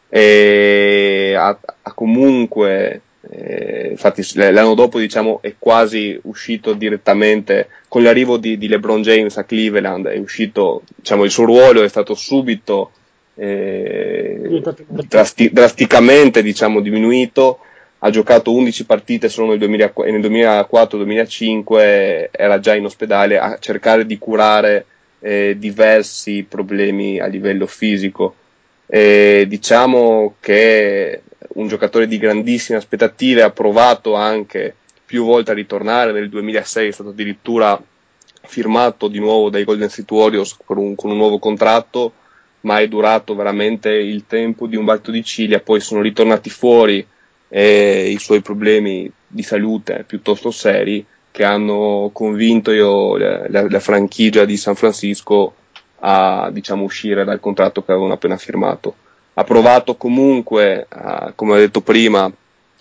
[0.09, 8.37] E ha, ha comunque eh, infatti l'anno dopo diciamo, è quasi uscito direttamente con l'arrivo
[8.37, 12.91] di, di LeBron James a Cleveland, è uscito, diciamo, il suo ruolo è stato subito
[13.35, 14.63] eh,
[15.07, 17.59] drasti- drasticamente diciamo, diminuito,
[17.99, 24.07] ha giocato 11 partite solo nel, 2000, nel 2004-2005, era già in ospedale a cercare
[24.07, 24.85] di curare
[25.19, 28.33] eh, diversi problemi a livello fisico.
[28.87, 34.75] E diciamo che un giocatore di grandissime aspettative, ha provato anche
[35.05, 37.81] più volte a ritornare, nel 2006 è stato addirittura
[38.43, 42.13] firmato di nuovo dai Golden State Warriors con un, con un nuovo contratto,
[42.61, 47.05] ma è durato veramente il tempo di un balto di ciglia, poi sono ritornati fuori
[47.47, 54.45] e i suoi problemi di salute piuttosto seri che hanno convinto io, la, la franchigia
[54.45, 55.55] di San Francisco
[55.99, 58.95] a diciamo, uscire dal contratto che avevano appena firmato
[59.41, 62.31] ha provato comunque, a, come ho detto prima,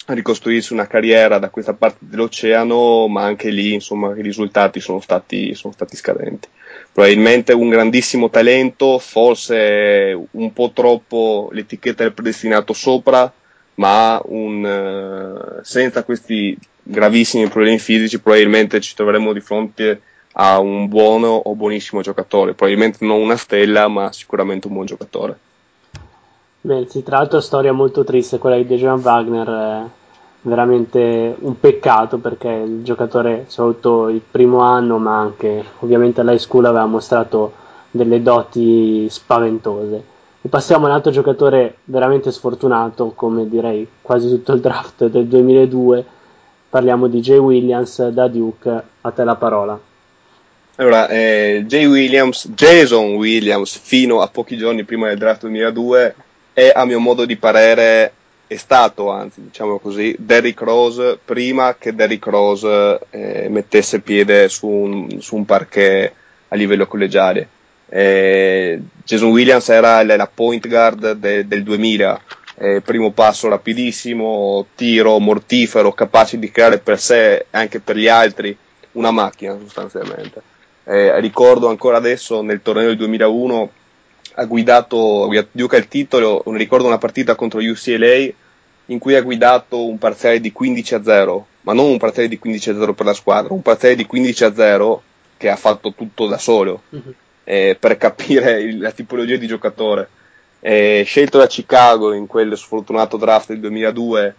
[0.07, 5.01] a ricostruirsi una carriera da questa parte dell'oceano, ma anche lì insomma, i risultati sono
[5.01, 6.49] stati, sono stati scadenti.
[6.93, 13.33] Probabilmente un grandissimo talento, forse un po' troppo l'etichetta del predestinato sopra,
[13.75, 20.03] ma un, uh, senza questi gravissimi problemi fisici probabilmente ci troveremo di fronte
[20.33, 25.39] a un buono o buonissimo giocatore, probabilmente non una stella, ma sicuramente un buon giocatore.
[26.63, 29.89] Beh, sì, tra l'altro storia molto triste quella di Dejan Wagner, è
[30.43, 36.67] veramente un peccato perché il giocatore, soprattutto il primo anno, ma anche ovviamente all'high school
[36.67, 37.53] aveva mostrato
[37.91, 40.05] delle doti spaventose.
[40.43, 45.27] E passiamo a un altro giocatore veramente sfortunato, come direi quasi tutto il draft del
[45.29, 46.05] 2002,
[46.69, 49.81] parliamo di Jay Williams da Duke, a te la parola.
[50.77, 56.15] Allora, eh, Jay Williams, Jason Williams, fino a pochi giorni prima del draft 2002,
[56.61, 58.13] è a mio modo di parere
[58.47, 64.67] è stato, anzi diciamo così, Derrick Rose prima che Derrick Rose eh, mettesse piede su
[64.67, 66.13] un, su un parquet
[66.49, 67.49] a livello collegiale.
[67.89, 72.21] Eh, Jason Williams era la point guard de, del 2000,
[72.57, 78.09] eh, primo passo rapidissimo, tiro mortifero, capace di creare per sé e anche per gli
[78.09, 78.57] altri
[78.93, 80.43] una macchina sostanzialmente.
[80.85, 83.71] Eh, ricordo ancora adesso nel torneo del 2001
[84.35, 88.33] ha guidato, Duke il titolo, ricordo una partita contro UCLA
[88.87, 92.39] in cui ha guidato un parziale di 15 a 0, ma non un parziale di
[92.39, 95.03] 15 a 0 per la squadra, un parziale di 15 a 0
[95.37, 97.11] che ha fatto tutto da solo, mm-hmm.
[97.45, 100.09] eh, per capire il, la tipologia di giocatore.
[100.61, 104.35] eh, scelto da Chicago in quel sfortunato draft del 2002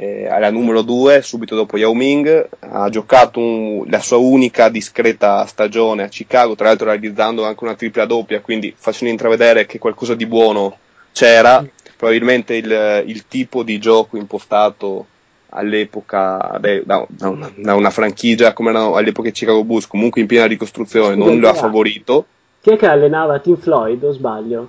[0.00, 5.44] eh, alla numero 2 subito dopo Yao Ming ha giocato un, la sua unica discreta
[5.46, 10.14] stagione a Chicago tra l'altro realizzando anche una tripla doppia quindi facendo intravedere che qualcosa
[10.14, 10.78] di buono
[11.12, 11.66] c'era.
[11.96, 15.06] Probabilmente il, il tipo di gioco impostato
[15.48, 20.28] all'epoca beh, da, una, da, una, franchigia come erano all'epoca i Chicago Bulls comunque in
[20.28, 22.26] piena ricostruzione non lo ha favorito.
[22.60, 24.68] Chi è che allenava Tim Floyd o sbaglio?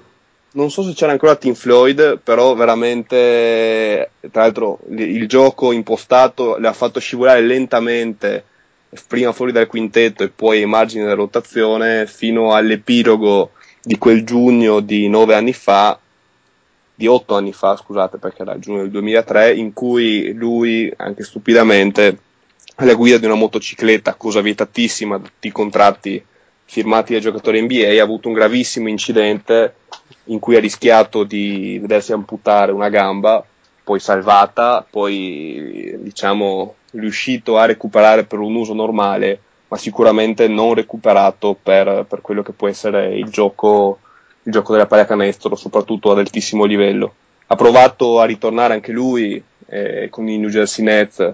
[0.51, 6.67] Non so se c'era ancora Team Floyd, però veramente, tra l'altro, il gioco impostato le
[6.67, 8.45] ha fatto scivolare lentamente,
[9.07, 13.51] prima fuori dal quintetto e poi ai margini della rotazione, fino all'epilogo
[13.83, 15.99] di quel giugno di nove anni fa,
[16.95, 21.23] di otto anni fa, scusate, perché era il giugno del 2003, in cui lui, anche
[21.23, 22.17] stupidamente,
[22.75, 26.23] alla guida di una motocicletta, cosa vietatissima tutti i contratti
[26.69, 29.73] firmati dai giocatori NBA, ha avuto un gravissimo incidente
[30.25, 33.43] in cui ha rischiato di vedersi amputare una gamba,
[33.83, 41.57] poi salvata, poi diciamo riuscito a recuperare per un uso normale, ma sicuramente non recuperato
[41.59, 43.97] per, per quello che può essere il gioco,
[44.43, 47.15] il gioco della pallacanestro, soprattutto ad altissimo livello.
[47.47, 51.33] Ha provato a ritornare anche lui eh, con i New Jersey Nets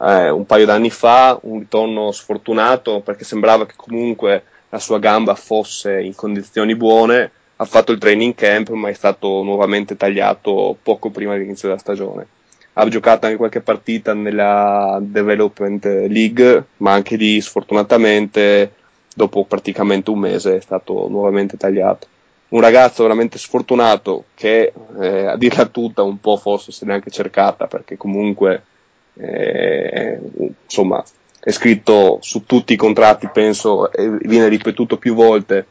[0.00, 5.34] eh, un paio d'anni fa, un ritorno sfortunato perché sembrava che comunque la sua gamba
[5.34, 7.30] fosse in condizioni buone
[7.60, 12.26] ha fatto il training camp ma è stato nuovamente tagliato poco prima dell'inizio della stagione.
[12.74, 18.72] Ha giocato anche qualche partita nella Development League, ma anche lì sfortunatamente
[19.12, 22.06] dopo praticamente un mese è stato nuovamente tagliato.
[22.50, 27.10] Un ragazzo veramente sfortunato che eh, a dirla tutta un po' forse se l'è anche
[27.10, 28.62] cercata perché comunque
[29.18, 30.18] eh,
[30.64, 31.04] insomma
[31.40, 35.66] è scritto su tutti i contratti penso e viene ripetuto più volte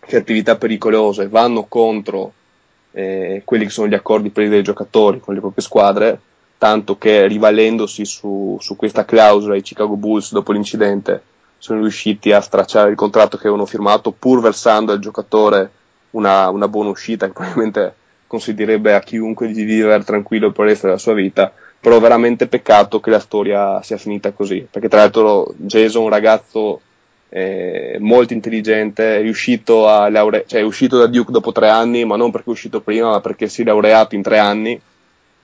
[0.00, 2.32] che attività pericolose vanno contro
[2.92, 6.20] eh, quelli che sono gli accordi presi dai giocatori con le proprie squadre,
[6.58, 11.22] tanto che rivalendosi su, su questa clausola i Chicago Bulls dopo l'incidente
[11.58, 15.70] sono riusciti a stracciare il contratto che avevano firmato pur versando al giocatore
[16.10, 17.94] una, una buona uscita che probabilmente
[18.26, 21.52] consiglierebbe a chiunque di vivere tranquillo per il resto della sua vita
[21.82, 26.80] però veramente peccato che la storia sia finita così perché tra l'altro Jason un ragazzo
[27.34, 32.04] eh, molto intelligente, è riuscito, a laure- cioè, è uscito da Duke dopo tre anni,
[32.04, 34.78] ma non perché è uscito prima, ma perché si è laureato in tre anni,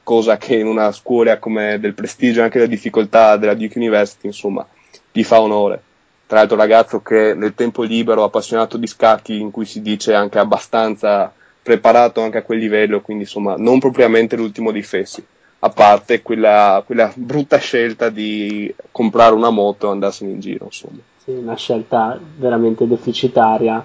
[0.03, 4.27] cosa che in una scuola come del prestigio e anche della difficoltà della Duke University,
[4.27, 4.67] insomma,
[5.11, 5.83] gli fa onore.
[6.27, 10.39] Tra l'altro ragazzo che nel tempo libero, appassionato di scacchi, in cui si dice anche
[10.39, 11.33] abbastanza
[11.63, 15.25] preparato anche a quel livello, quindi insomma non propriamente l'ultimo dei fessi,
[15.61, 20.99] a parte quella, quella brutta scelta di comprare una moto e andarsene in giro, insomma
[21.29, 23.85] sì, una scelta veramente deficitaria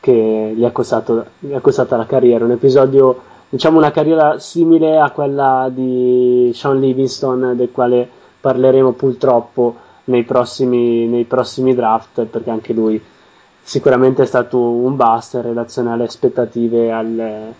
[0.00, 2.44] che gli ha, costato, gli ha costato la carriera.
[2.44, 8.08] Un episodio, diciamo una carriera simile a quella di Sean Livingston, del quale
[8.40, 13.02] parleremo purtroppo nei prossimi, nei prossimi draft, perché anche lui
[13.60, 17.52] sicuramente è stato un bust in relazione alle aspettative, al,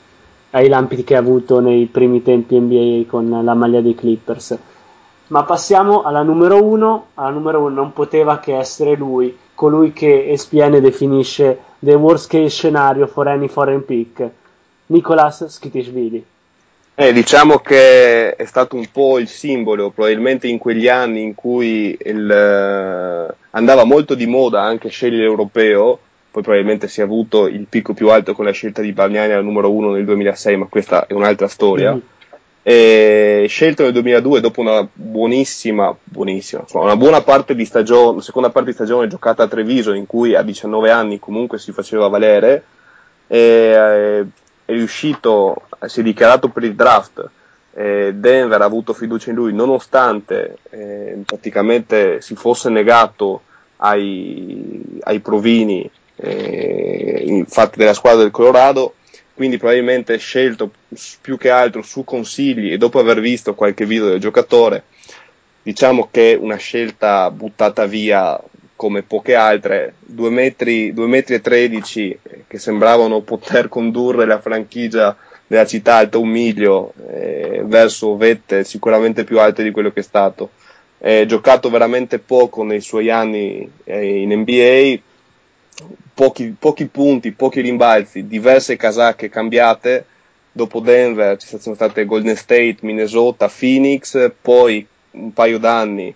[0.50, 4.58] ai lampi che ha avuto nei primi tempi NBA con la maglia dei Clippers.
[5.28, 7.08] Ma passiamo alla numero uno.
[7.14, 12.48] Alla numero uno non poteva che essere lui, colui che ESPN definisce the worst case
[12.48, 14.28] scenario for any foreign pick,
[14.86, 16.24] Nicolas Skitishvili.
[16.94, 21.96] Eh, diciamo che è stato un po' il simbolo, probabilmente in quegli anni in cui
[21.96, 26.00] il, uh, andava molto di moda anche scegliere l'europeo,
[26.30, 29.44] poi probabilmente si è avuto il picco più alto con la scelta di Bargnani al
[29.44, 31.94] numero uno nel 2006, ma questa è un'altra storia.
[31.94, 31.98] Mm
[32.68, 38.50] e scelto nel 2002 dopo una buonissima, buonissima, insomma, una buona parte di stagione, seconda
[38.50, 42.62] parte di stagione giocata a Treviso in cui a 19 anni comunque si faceva valere,
[43.26, 43.72] e,
[44.66, 47.30] è riuscito, si è dichiarato per il draft,
[47.72, 53.44] eh, Denver ha avuto fiducia in lui nonostante eh, praticamente si fosse negato
[53.76, 55.90] ai, ai provini
[56.20, 58.94] eh, fatti della squadra del Colorado
[59.38, 60.72] quindi probabilmente scelto
[61.20, 64.82] più che altro su consigli e dopo aver visto qualche video del giocatore,
[65.62, 68.36] diciamo che una scelta buttata via
[68.74, 72.18] come poche altre, 2 metri, 2 metri e 13
[72.48, 75.16] che sembravano poter condurre la franchigia
[75.46, 80.02] della città alta un miglio eh, verso vette sicuramente più alte di quello che è
[80.02, 80.50] stato.
[80.98, 85.00] Eh, giocato veramente poco nei suoi anni eh, in NBA,
[86.14, 90.04] pochi, pochi punti, pochi rimbalzi, diverse casacche cambiate.
[90.50, 96.12] Dopo Denver ci sono state Golden State, Minnesota, Phoenix, poi un paio d'anni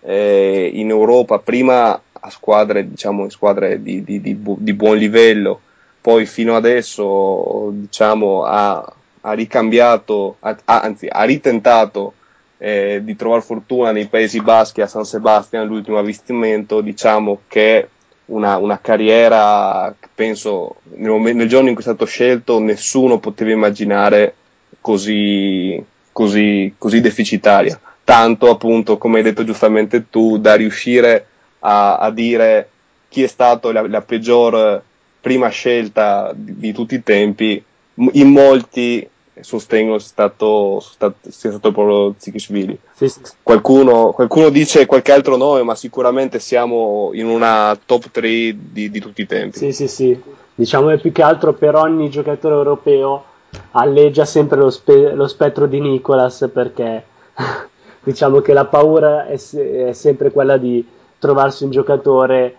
[0.00, 5.60] eh, in Europa, prima a squadre, diciamo, squadre di, di, di, di, buon livello,
[6.00, 12.14] poi fino adesso diciamo, ha, ha ricambiato, ha, anzi ha ritentato
[12.58, 17.88] eh, di trovare fortuna nei Paesi Baschi a San Sebastian, l'ultimo avvistimento, diciamo che
[18.26, 23.18] una, una carriera che penso nel, momento, nel giorno in cui è stato scelto nessuno
[23.18, 24.34] poteva immaginare
[24.80, 25.82] così,
[26.12, 27.78] così, così deficitaria.
[28.02, 31.26] Tanto appunto, come hai detto giustamente tu, da riuscire
[31.60, 32.68] a, a dire
[33.08, 34.82] chi è stato la, la peggior
[35.20, 37.62] prima scelta di, di, tutti i tempi,
[37.94, 39.08] in molti
[39.40, 42.78] sostengono sia stato, sia stato proprio Zikishvili.
[42.94, 43.20] Sì, sì.
[43.42, 49.00] Qualcuno, qualcuno, dice qualche altro nome, ma sicuramente siamo in una top 3 di, di
[49.00, 49.58] tutti i tempi.
[49.58, 50.22] Sì, sì, sì.
[50.54, 53.24] Diciamo che più che altro per ogni giocatore europeo
[53.72, 57.04] alleggia sempre lo, spe- lo spettro di Nicolas perché
[58.02, 60.86] diciamo che la paura è, se- è sempre quella di
[61.18, 62.56] trovarsi un giocatore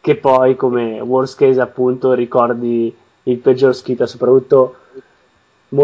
[0.00, 4.76] che poi come worst case appunto ricordi il peggior schita soprattutto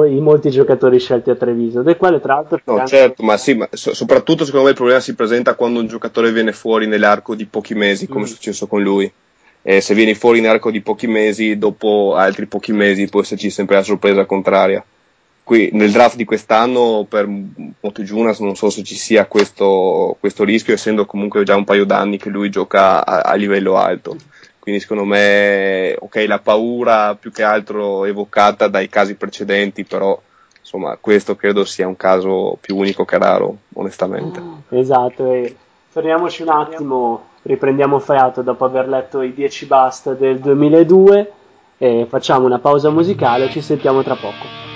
[0.07, 2.61] i molti giocatori scelti a Treviso, del quale tra l'altro...
[2.65, 5.87] No, certo, ma sì, ma so- soprattutto secondo me il problema si presenta quando un
[5.87, 8.25] giocatore viene fuori nell'arco di pochi mesi, come mm.
[8.25, 9.11] è successo con lui.
[9.63, 13.77] E se vieni fuori nell'arco di pochi mesi, dopo altri pochi mesi può esserci sempre
[13.77, 14.85] la sorpresa contraria.
[15.43, 20.45] Qui nel draft di quest'anno per Moto Junas non so se ci sia questo, questo
[20.45, 24.17] rischio, essendo comunque già un paio d'anni che lui gioca a, a livello alto
[24.61, 30.21] quindi secondo me ok la paura più che altro evocata dai casi precedenti però
[30.59, 34.41] insomma questo credo sia un caso più unico che raro onestamente.
[34.69, 35.57] Esatto e
[35.89, 41.33] fermiamoci un attimo riprendiamo fiato dopo aver letto i 10 basta del 2002
[41.79, 44.70] e facciamo una pausa musicale ci sentiamo tra poco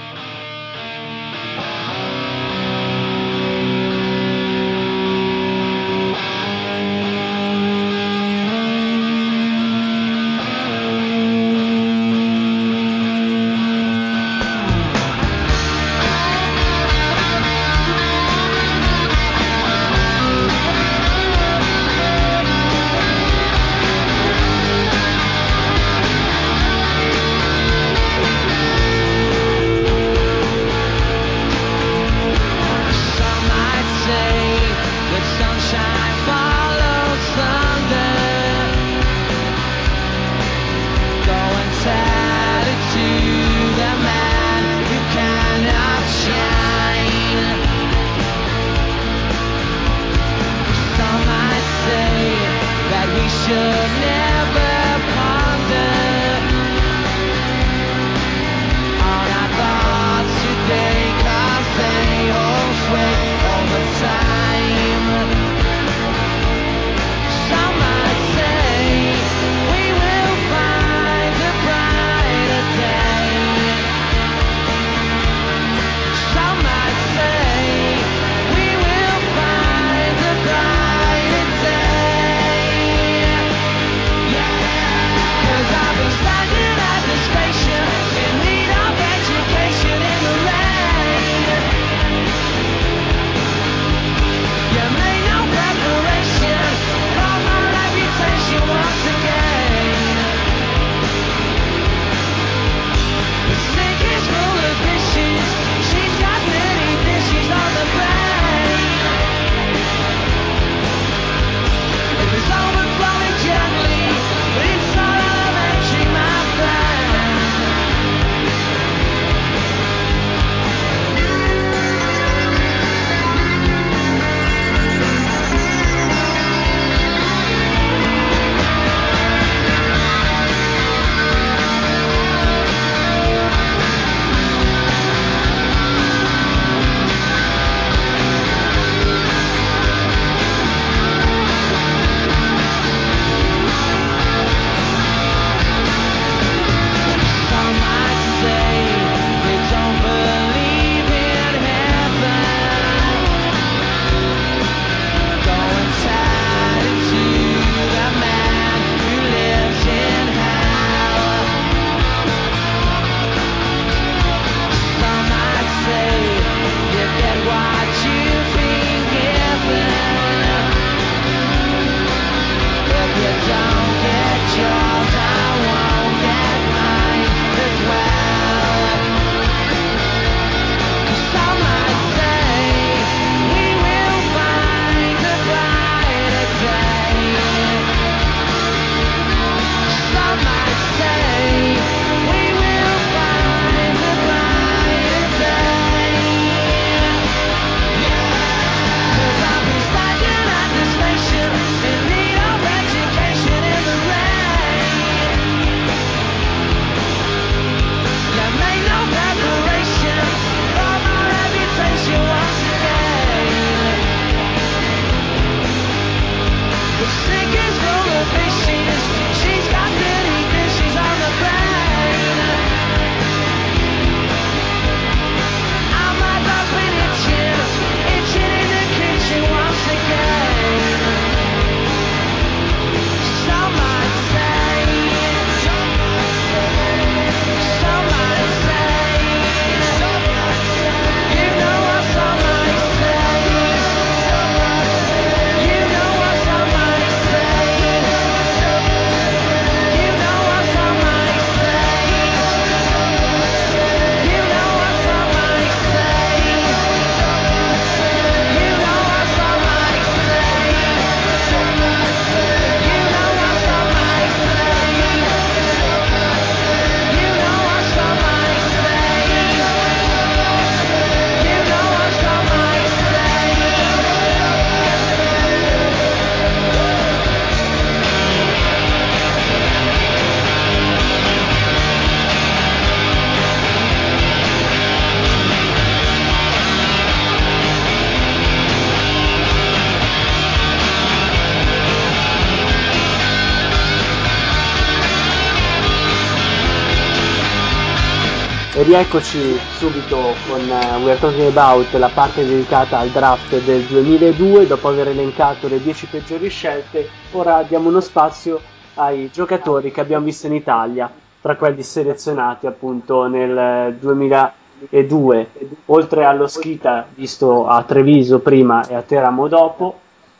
[298.97, 300.17] rieccoci subito
[300.49, 304.69] con uh, We Are Talking About, la parte dedicata al draft del 2002.
[304.69, 308.61] Dopo aver elencato le 10 peggiori scelte, ora diamo uno spazio
[308.95, 311.11] ai giocatori che abbiamo visto in Italia,
[311.41, 315.49] tra quelli selezionati appunto nel 2002.
[315.87, 319.99] Oltre allo Schita visto a Treviso prima e a Teramo dopo,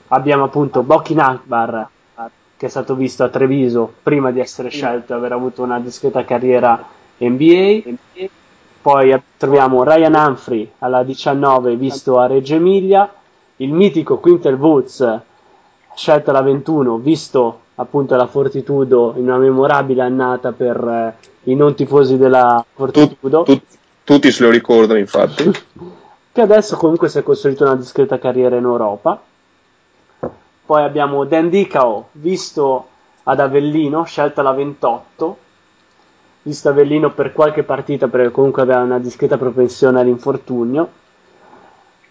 [0.09, 1.89] abbiamo appunto Bokin Akbar
[2.57, 6.25] che è stato visto a Treviso prima di essere scelto e aver avuto una discreta
[6.25, 6.81] carriera
[7.19, 7.83] NBA.
[8.85, 13.11] Poi troviamo Ryan Humphrey alla 19 visto a Reggio Emilia,
[13.57, 15.21] il mitico Quintel Woods
[15.95, 21.75] scelto alla 21 visto appunto alla Fortitudo in una memorabile annata per eh, i non
[21.75, 23.45] tifosi della Fortitudo.
[23.45, 25.45] Tut, tut, tutti se lo ricordano infatti.
[26.31, 29.19] che adesso comunque si è costruito una discreta carriera in Europa.
[30.67, 32.89] Poi abbiamo Dan Dicao visto
[33.23, 35.39] ad Avellino, scelto alla 28,
[36.45, 40.89] visto Avellino per qualche partita perché comunque aveva una discreta propensione all'infortunio.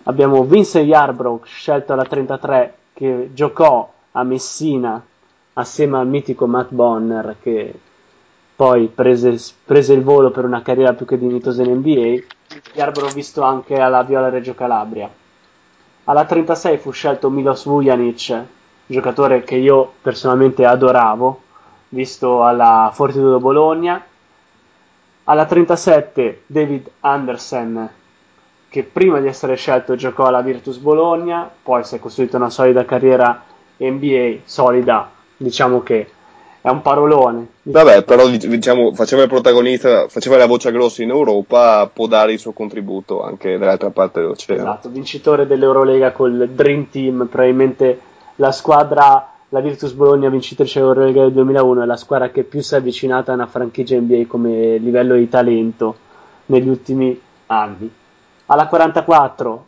[0.04, 5.02] Abbiamo Vincent Yarbrough scelto alla 33 che giocò a Messina
[5.54, 7.74] assieme al mitico Matt Bonner che
[8.56, 12.24] poi prese, prese il volo per una carriera più che dignitosa in NBA.
[12.74, 15.10] Yarbrough visto anche alla Viola Reggio Calabria.
[16.06, 18.42] Alla 36 fu scelto Milos Vujanic,
[18.88, 21.42] giocatore che io personalmente adoravo,
[21.90, 24.04] visto alla Fortitudo Bologna.
[25.26, 27.90] Alla 37 David Andersen,
[28.68, 32.86] che prima di essere scelto giocò alla Virtus Bologna, poi si è costruito una solida
[32.86, 33.44] carriera
[33.78, 36.10] NBA, solida, diciamo che
[36.60, 37.48] è un parolone.
[37.64, 42.40] Vabbè, però diciamo, faceva il protagonista, faceva la voce grossa in Europa, può dare il
[42.40, 44.62] suo contributo anche dall'altra parte dell'oceano.
[44.62, 48.00] Esatto, vincitore dell'Eurolega col Dream Team, probabilmente
[48.38, 52.74] la squadra, la Virtus Bologna vincitrice dell'Eurolega del 2001, è la squadra che più si
[52.74, 55.96] è avvicinata a una franchigia NBA come livello di talento
[56.48, 57.88] negli ultimi anni.
[58.48, 59.66] Alla 44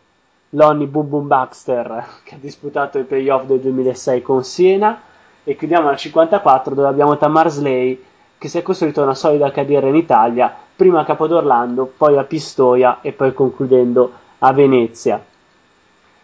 [0.49, 5.01] Lonnie Boom Boom Baxter che ha disputato i playoff del 2006 con Siena
[5.43, 8.03] e chiudiamo al 54 dove abbiamo Tamar Slay
[8.39, 13.01] che si è costruito una solida carriera in Italia, prima a Capodorlando, poi a Pistoia
[13.01, 15.23] e poi concludendo a Venezia.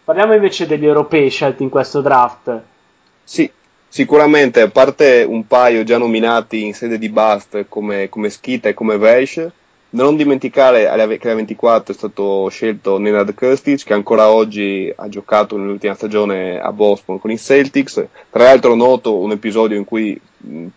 [0.02, 2.70] Parliamo invece degli europei scelti in questo draft.
[3.24, 3.50] Sì,
[3.88, 8.74] sicuramente, a parte un paio già nominati in sede di Bust come, come Schita e
[8.74, 9.50] come Vesh,
[9.92, 15.56] non dimenticare che la 24 è stato scelto Nenad Kustic, che ancora oggi ha giocato
[15.56, 18.06] nell'ultima stagione a Boston con i Celtics.
[18.30, 20.18] Tra l'altro noto un episodio in cui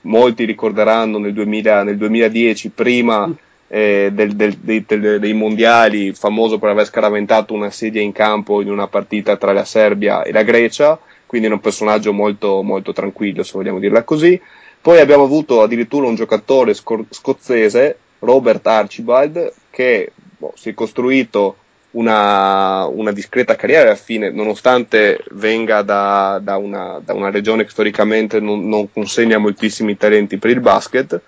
[0.01, 3.34] molti ricorderanno nel, 2000, nel 2010, prima
[3.67, 8.61] eh, del, del, dei, del, dei, mondiali, famoso per aver scaraventato una sedia in campo
[8.61, 12.93] in una partita tra la Serbia e la Grecia, quindi era un personaggio molto, molto
[12.93, 14.39] tranquillo, se vogliamo dirla così.
[14.81, 21.57] Poi abbiamo avuto addirittura un giocatore scor- scozzese Robert Archibald, che boh, si è costruito
[21.91, 27.69] una, una, discreta carriera alla fine, nonostante venga da, da, una, da una, regione che
[27.69, 31.19] storicamente non, non, consegna moltissimi talenti per il basket.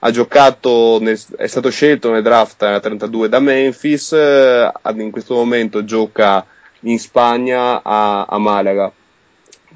[0.00, 5.84] Ha giocato, è stato scelto nel draft a 32 da Memphis, eh, in questo momento
[5.84, 6.44] gioca
[6.80, 8.92] in Spagna a, a Malaga.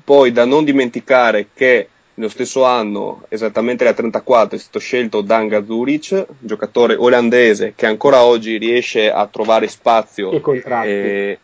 [0.04, 5.64] Poi da non dimenticare che nello stesso anno, esattamente alla 34, è stato scelto Danga
[5.64, 10.88] Zuric, giocatore olandese che ancora oggi riesce a trovare spazio e contratti.
[10.88, 11.38] Eh,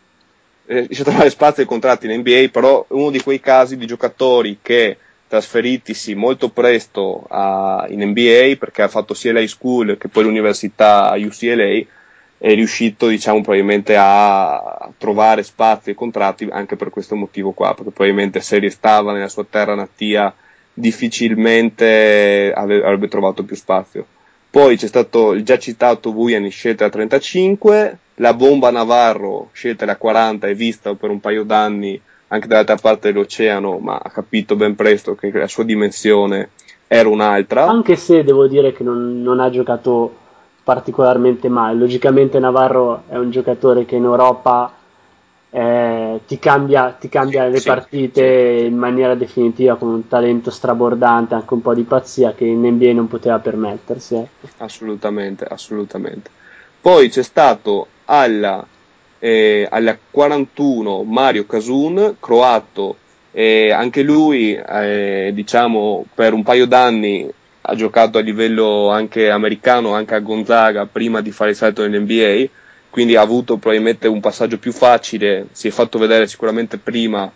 [0.65, 3.87] riesce a trovare spazio e contratti in NBA, però è uno di quei casi di
[3.87, 10.07] giocatori che trasferitisi molto presto a, in NBA perché ha fatto sia l'high school che
[10.07, 11.85] poi l'università a UCLA
[12.41, 17.91] è riuscito diciamo probabilmente a trovare spazio e contratti anche per questo motivo qua perché
[17.91, 20.33] probabilmente se restava nella sua terra natia
[20.73, 24.05] difficilmente avrebbe trovato più spazio.
[24.49, 29.97] Poi c'è stato il già citato Vujani scelta a 35, la bomba Navarro scelta da
[29.97, 34.75] 40 e vista per un paio d'anni anche dall'altra parte dell'oceano, ma ha capito ben
[34.75, 36.49] presto che la sua dimensione
[36.87, 37.67] era un'altra.
[37.67, 40.18] Anche se devo dire che non, non ha giocato
[40.69, 41.79] particolarmente male.
[41.79, 44.71] Logicamente Navarro è un giocatore che in Europa
[45.49, 48.65] eh, ti cambia, ti cambia sì, le sì, partite sì.
[48.65, 52.93] in maniera definitiva con un talento strabordante, anche un po' di pazzia che in NBA
[52.93, 54.13] non poteva permettersi.
[54.13, 54.27] Eh.
[54.57, 56.29] Assolutamente, assolutamente.
[56.79, 58.63] Poi c'è stato alla,
[59.17, 62.97] eh, alla 41 Mario Casun, croato,
[63.31, 67.27] e anche lui eh, diciamo per un paio d'anni
[67.61, 72.49] ha giocato a livello anche americano, anche a Gonzaga prima di fare il salto nell'NBA
[72.89, 77.31] quindi ha avuto probabilmente un passaggio più facile, si è fatto vedere sicuramente prima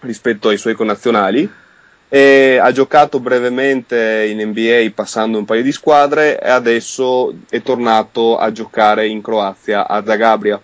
[0.00, 1.50] rispetto ai suoi connazionali.
[2.08, 8.36] E ha giocato brevemente in NBA passando un paio di squadre e adesso è tornato
[8.36, 10.60] a giocare in Croazia a Zagabria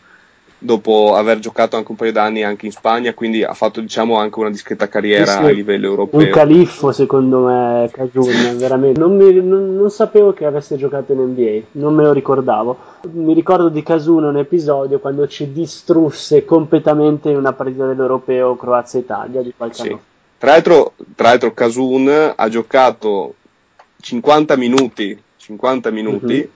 [0.62, 4.38] dopo aver giocato anche un paio d'anni anche in Spagna, quindi ha fatto diciamo anche
[4.38, 5.44] una discreta carriera sì, sì.
[5.44, 6.20] a livello europeo.
[6.20, 9.00] Un califfo secondo me Cajun, veramente.
[9.00, 12.76] Non, mi, non, non, sapevo che avesse giocato in NBA, non me lo ricordavo.
[13.12, 19.42] Mi ricordo di Casuno un episodio quando ci distrusse completamente in una partita dell'Europeo Croazia-Italia
[19.42, 19.88] di qualche sì.
[19.88, 20.00] anno.
[20.36, 23.34] Tra l'altro, tra l'altro Casun ha giocato
[24.00, 26.50] 50 minuti, 50 minuti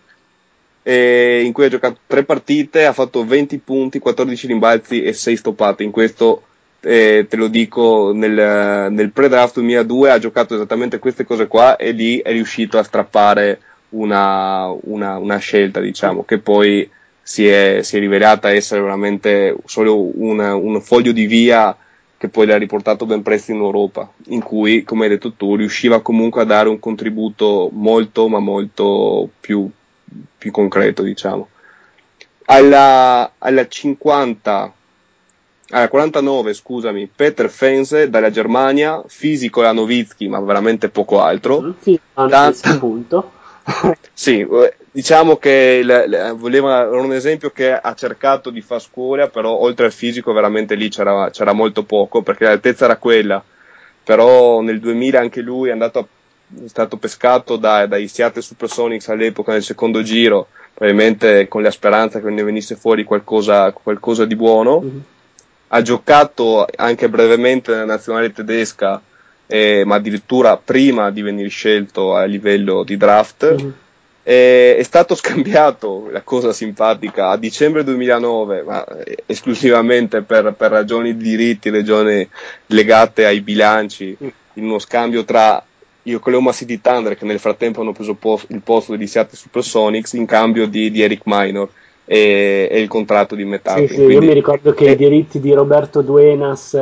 [0.88, 5.36] mm-hmm in cui ha giocato tre partite, ha fatto 20 punti, 14 rimbalzi e 6
[5.36, 5.82] stoppate.
[5.82, 6.42] In questo
[6.80, 11.92] eh, te lo dico nel, nel pre-draft 2002 ha giocato esattamente queste cose qua e
[11.92, 16.88] lì è riuscito a strappare una, una, una scelta, diciamo, che poi
[17.22, 21.74] si è, si è, rivelata essere veramente solo una, un foglio di via
[22.16, 26.00] che poi l'ha riportato ben presto in Europa, in cui, come hai detto tu, riusciva
[26.00, 29.70] comunque a dare un contributo molto, ma molto più,
[30.38, 31.48] più concreto, diciamo.
[32.46, 34.72] Alla, alla 50,
[35.70, 41.74] alla 49, scusami, Peter Fense dalla Germania, fisico e a Novitsky, ma veramente poco altro.
[41.80, 42.78] Sì, Tanta...
[42.78, 43.32] punto.
[44.12, 48.80] sì, eh, diciamo che le, le, voleva, era un esempio che ha cercato di far
[48.80, 53.42] scuola, però oltre al fisico veramente lì c'era, c'era molto poco, perché l'altezza era quella,
[54.02, 56.06] però nel 2000 anche lui è andato a
[56.62, 62.20] è stato pescato da, dai Seattle Supersonics all'epoca nel secondo giro, probabilmente con la speranza
[62.20, 64.80] che ne venisse fuori qualcosa, qualcosa di buono.
[64.80, 64.98] Mm-hmm.
[65.68, 69.00] Ha giocato anche brevemente nella nazionale tedesca,
[69.46, 73.54] eh, ma addirittura prima di venire scelto a livello di draft.
[73.54, 73.70] Mm-hmm.
[74.22, 78.86] è stato scambiato, la cosa simpatica, a dicembre 2009, ma
[79.26, 82.28] esclusivamente per, per ragioni di diritti, ragioni
[82.66, 84.28] legate ai bilanci, mm.
[84.54, 85.64] in uno scambio tra
[86.06, 88.16] le Oklahoma City Thunder che nel frattempo hanno preso
[88.48, 91.68] il posto di Seattle Supersonics in cambio di, di Eric Minor
[92.04, 93.76] e, e, il contratto di metà.
[93.76, 96.78] Sì, sì, io mi ricordo che eh, i diritti di Roberto Duenas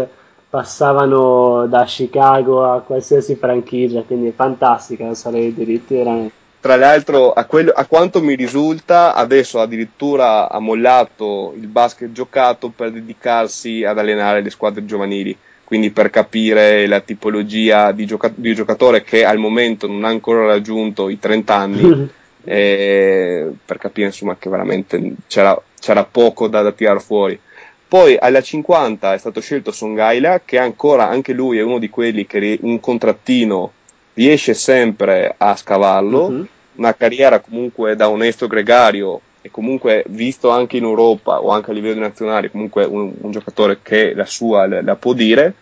[0.51, 6.41] passavano da Chicago a qualsiasi franchigia, quindi è fantastica la storia dei diritti veramente.
[6.61, 12.69] Tra l'altro, a, quello, a, quanto mi risulta, adesso addirittura ha mollato il basket giocato
[12.69, 15.37] per dedicarsi ad allenare le squadre giovanili
[15.73, 20.45] quindi per capire la tipologia di, gioca- di, giocatore che al momento non ha ancora
[20.45, 22.11] raggiunto i 30 anni,
[22.45, 27.41] eh, per capire insomma che veramente c'era, c'era poco da, da tirare fuori.
[27.89, 32.27] Poi alla 50 è stato scelto Songaila, che ancora anche lui è uno di quelli
[32.27, 33.73] che un contrattino
[34.13, 36.47] riesce sempre a scavarlo, uh-huh.
[36.75, 41.75] una carriera comunque da onesto gregario e comunque visto anche in Europa o anche a
[41.75, 45.55] livello nazionale, comunque un, un giocatore che la sua la, la, può dire.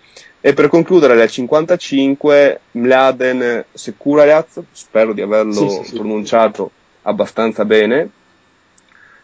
[0.43, 6.99] E per concludere, nel 55 Mladen Sekurajaz, spero di averlo sì, sì, pronunciato sì.
[7.03, 8.11] abbastanza bene,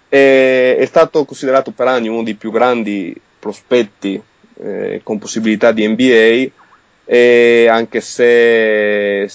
[0.09, 4.21] è, è, stato considerato per anni uno dei più grandi prospetti
[4.59, 6.51] eh, con possibilità di NBA,
[7.05, 9.29] e anche se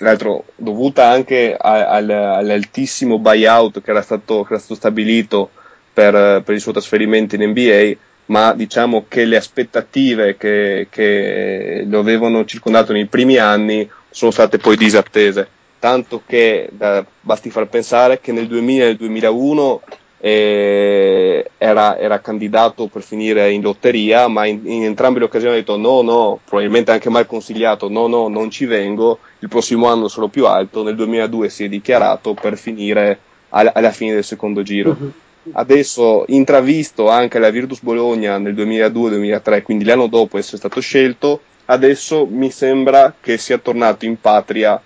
[0.00, 5.50] tra l'altro dovuta anche al, all'altissimo buyout che era stato, che era stato stabilito
[5.92, 7.92] per, per, il suo trasferimento in NBA,
[8.26, 14.56] ma diciamo che le aspettative che, che lo avevano circondato nei primi anni sono state
[14.56, 15.46] poi disattese,
[15.78, 22.20] tanto che da, basti far pensare che nel 2000 e nel 2001 eh, era, era,
[22.20, 26.40] candidato per finire in lotteria, ma in, in, entrambe le occasioni ha detto no, no,
[26.44, 30.82] probabilmente anche mal consigliato, no, no, non ci vengo, il prossimo anno sarò più alto,
[30.82, 33.18] nel 2002 si è dichiarato per finire
[33.48, 34.90] alla, alla fine del secondo giro.
[34.90, 35.12] Uh-huh.
[35.52, 42.26] Adesso intravisto anche la Virtus Bologna nel 2002-2003, quindi l'anno dopo essere stato scelto, adesso
[42.26, 44.80] mi sembra che sia tornato in patria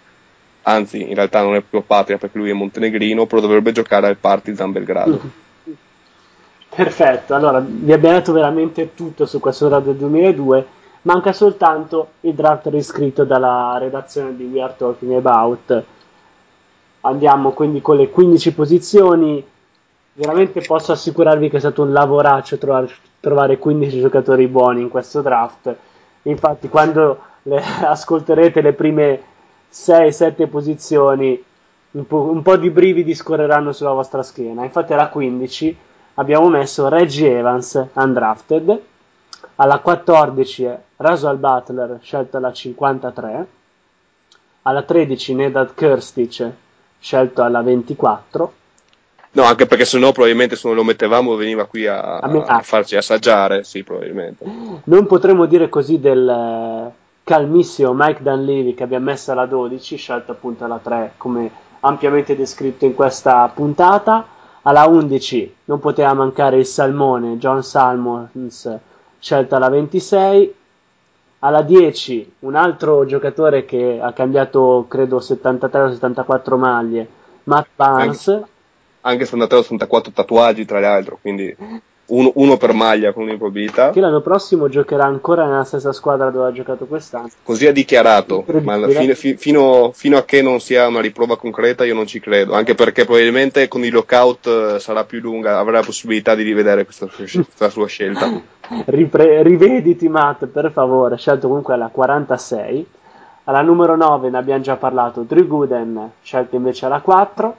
[0.64, 4.16] anzi in realtà non è più patria perché lui è montenegrino, però dovrebbe giocare al
[4.16, 5.20] Partizan Belgrado.
[6.74, 10.66] Perfetto, allora vi abbiamo detto veramente tutto su questo draft del 2002,
[11.02, 15.84] manca soltanto il draft riscritto dalla redazione di We Are Talking About.
[17.02, 19.46] Andiamo quindi con le 15 posizioni,
[20.14, 25.20] veramente posso assicurarvi che è stato un lavoraccio trovare, trovare 15 giocatori buoni in questo
[25.20, 25.72] draft.
[26.22, 29.20] Infatti quando le, ascolterete le prime
[29.74, 31.42] 6-7 posizioni,
[31.92, 34.62] un po', un po', di brividi scorreranno sulla vostra schiena.
[34.62, 35.76] Infatti alla 15
[36.14, 38.80] abbiamo messo Reggie Evans, undrafted,
[39.56, 43.46] alla 14 Rasual Butler, scelto alla 53,
[44.62, 46.50] alla 13 Nedad Kirstic,
[47.00, 48.52] scelto alla 24.
[49.32, 52.94] No, anche perché sennò probabilmente se non lo mettevamo veniva qui a, a, a farci
[52.94, 54.44] assaggiare, sì, probabilmente.
[54.84, 56.92] Non potremmo dire così del
[57.24, 62.84] calmissimo Mike Dunleavy che abbiamo messo alla 12, scelto appunto alla 3 come ampiamente descritto
[62.84, 64.26] in questa puntata.
[64.62, 68.78] Alla 11 non poteva mancare il salmone John Salmons,
[69.18, 70.54] scelto alla 26.
[71.40, 77.08] Alla 10 un altro giocatore che ha cambiato credo 73 o 74 maglie,
[77.44, 78.28] Matt Barnes.
[78.28, 78.48] Anche,
[79.02, 81.54] anche 73 o 74 tatuaggi tra l'altro, quindi
[82.06, 83.90] uno, uno, per maglia con un'improbabilità.
[83.90, 87.30] Che l'anno prossimo giocherà ancora nella stessa squadra dove ha giocato quest'anno.
[87.42, 91.38] Così ha dichiarato, ma alla fine, fi, fino, fino, a che non sia una riprova
[91.38, 95.58] concreta io non ci credo, anche perché probabilmente con i lockout eh, sarà più lunga,
[95.58, 98.40] avrà la possibilità di rivedere questa, questa sua scelta.
[98.86, 102.86] Ripre- rivediti Matt, per favore, scelto comunque alla 46.
[103.46, 107.56] Alla numero 9 ne abbiamo già parlato, Drew Gooden, scelto invece alla 4.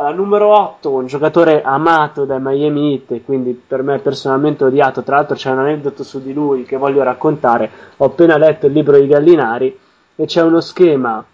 [0.00, 5.02] Alla numero 8, un giocatore amato dai Miami Heat, quindi per me personalmente odiato.
[5.02, 7.68] Tra l'altro c'è un aneddoto su di lui che voglio raccontare.
[7.96, 9.76] Ho appena letto il libro di Gallinari
[10.14, 11.24] e c'è uno schema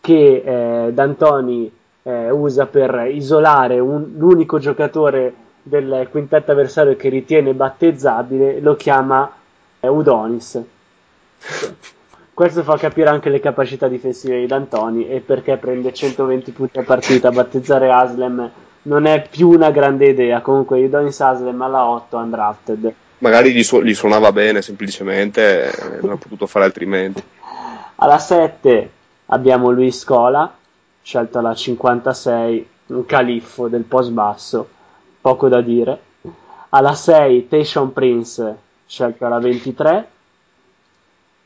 [0.00, 1.72] che eh, D'Antoni
[2.02, 5.32] eh, usa per isolare un, l'unico giocatore
[5.62, 9.30] del quintetto avversario che ritiene battezzabile, lo chiama
[9.78, 10.60] eh, Udonis.
[12.40, 16.84] Questo fa capire anche le capacità difensive di D'Antoni e perché prende 120 punti a
[16.84, 18.50] partita battezzare Aslem
[18.84, 20.40] non è più una grande idea.
[20.40, 22.94] Comunque Udonis Aslem alla 8 undrafted.
[23.18, 27.22] Magari gli, su- gli suonava bene semplicemente, eh, non ha potuto fare altrimenti.
[27.96, 28.90] Alla 7
[29.26, 30.50] abbiamo Luis Scola,
[31.02, 34.66] scelto alla 56, un califfo del post basso,
[35.20, 36.00] poco da dire.
[36.70, 38.56] Alla 6 Tayshaun Prince,
[38.86, 40.08] scelto alla 23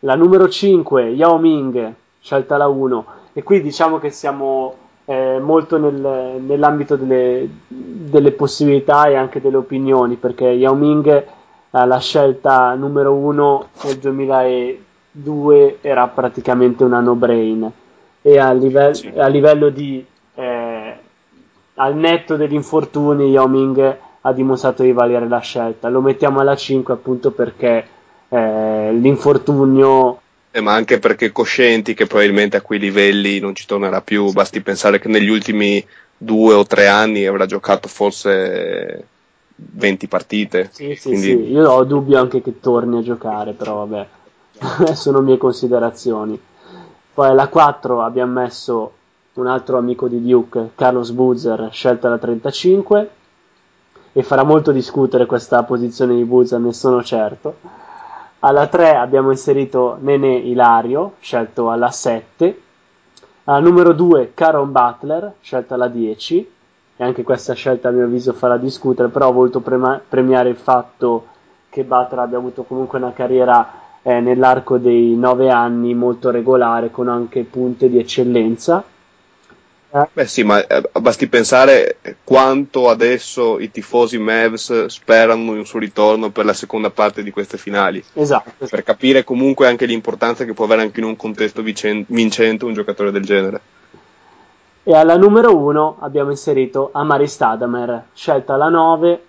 [0.04, 3.04] la numero 5, Yao Ming, scelta la 1.
[3.32, 4.74] E qui diciamo che siamo
[5.06, 11.26] eh, molto nel, nell'ambito delle, delle, possibilità e anche delle opinioni, perché Yao Ming eh,
[11.70, 17.72] la scelta numero 1 nel 2002 era praticamente una no-brain.
[18.20, 19.08] E a, live- sì.
[19.16, 20.04] a livello di...
[20.34, 20.98] Eh,
[21.76, 25.88] al netto degli infortuni, Yao Ming ha dimostrato di valere la scelta.
[25.88, 27.86] Lo mettiamo alla 5 appunto perché
[28.34, 30.20] eh, l'infortunio.
[30.50, 34.60] Eh, ma anche perché coscienti che probabilmente a quei livelli non ci tornerà più, basti
[34.60, 35.84] pensare che negli ultimi
[36.16, 39.06] due o tre anni avrà giocato forse
[39.54, 40.68] 20 partite.
[40.72, 41.26] Sì, sì, quindi...
[41.26, 46.40] sì, io ho dubbio anche che torni a giocare, però vabbè, sono mie considerazioni.
[47.14, 48.92] Poi alla 4 abbiamo messo
[49.34, 53.10] un altro amico di Duke, Carlos Boozer, scelta da 35,
[54.12, 57.82] e farà molto discutere questa posizione di Boozer, ne sono certo.
[58.46, 62.60] Alla 3 abbiamo inserito Nene Ilario, scelto alla 7.
[63.44, 66.50] Alla numero 2 Caron Butler, scelta alla 10.
[66.96, 70.56] E anche questa scelta a mio avviso farà discutere, però ho voluto prema- premiare il
[70.56, 71.24] fatto
[71.70, 77.08] che Butler abbia avuto comunque una carriera eh, nell'arco dei 9 anni molto regolare, con
[77.08, 78.84] anche punte di eccellenza
[80.12, 85.78] Beh sì, ma eh, basti pensare quanto adesso i tifosi Mavs sperano in un suo
[85.78, 88.02] ritorno per la seconda parte di queste finali.
[88.14, 88.66] Esatto.
[88.66, 92.74] Per capire comunque anche l'importanza che può avere anche in un contesto vicen- vincente un
[92.74, 93.60] giocatore del genere.
[94.82, 99.22] E alla numero 1 abbiamo inserito Amari Stadamer, scelta alla 9,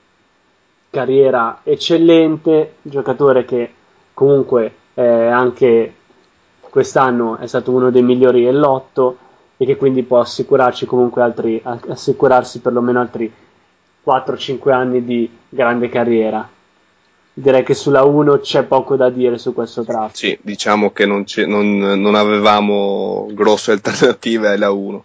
[0.89, 3.71] carriera eccellente, giocatore che
[4.15, 5.93] comunque eh, anche
[6.61, 9.17] quest'anno è stato uno dei migliori dell'otto
[9.57, 13.31] e che quindi può assicurarci comunque altri, assicurarsi perlomeno altri
[14.05, 16.47] 4-5 anni di grande carriera.
[17.37, 20.15] Direi che sulla 1 c'è poco da dire su questo draft.
[20.15, 25.03] Sì, diciamo che non, non, non avevamo grosse alternative alla 1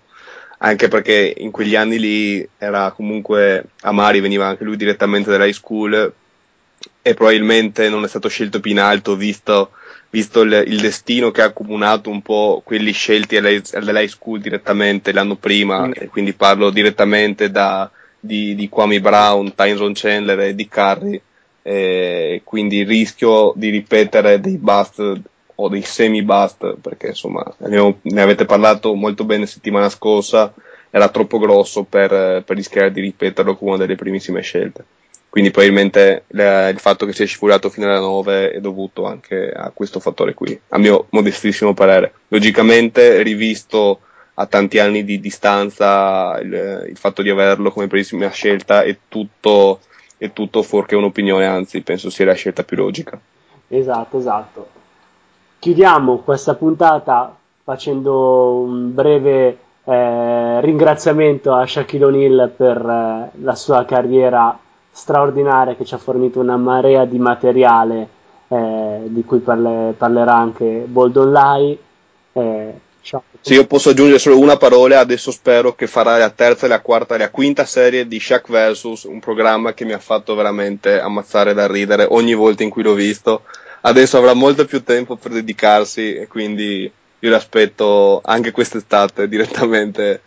[0.62, 6.12] anche perché in quegli anni lì era comunque Amari veniva anche lui direttamente dall'high school
[7.02, 9.70] e probabilmente non è stato scelto più in alto visto
[10.10, 15.36] visto il, il, destino che ha accomunato un po' quelli scelti all'high school direttamente l'anno
[15.36, 15.92] prima, mm.
[15.94, 21.20] e quindi parlo direttamente da, di, di Kwame Brown, Tyson Chandler e di Curry,
[21.62, 25.20] e quindi il rischio di ripetere dei bust
[25.54, 30.52] o dei semi bust, perché insomma ne avete parlato molto bene settimana scorsa,
[30.90, 34.84] era troppo grosso per, per rischiare di ripeterlo come una delle primissime scelte
[35.30, 40.00] quindi probabilmente il fatto che sia scivolato fino alla 9 è dovuto anche a questo
[40.00, 42.12] fattore qui, a mio modestissimo parere.
[42.28, 44.00] Logicamente, rivisto
[44.34, 49.78] a tanti anni di distanza, il, il fatto di averlo come primissima scelta è tutto,
[50.18, 53.18] è tutto fuorché un'opinione, anzi penso sia la scelta più logica.
[53.68, 54.68] Esatto, esatto.
[55.60, 63.84] Chiudiamo questa puntata facendo un breve eh, ringraziamento a Shaquille O'Neal per eh, la sua
[63.84, 64.58] carriera
[64.92, 68.08] straordinaria che ci ha fornito una marea di materiale
[68.48, 71.78] eh, di cui parle, parlerà anche Boldon Lai.
[72.32, 72.74] Eh,
[73.40, 77.14] sì, io posso aggiungere solo una parola, adesso spero che farà la terza, la quarta
[77.14, 81.54] e la quinta serie di Shaq vs, un programma che mi ha fatto veramente ammazzare
[81.54, 83.44] da ridere ogni volta in cui l'ho visto.
[83.82, 86.90] Adesso avrà molto più tempo per dedicarsi e quindi
[87.22, 90.22] io l'aspetto anche quest'estate direttamente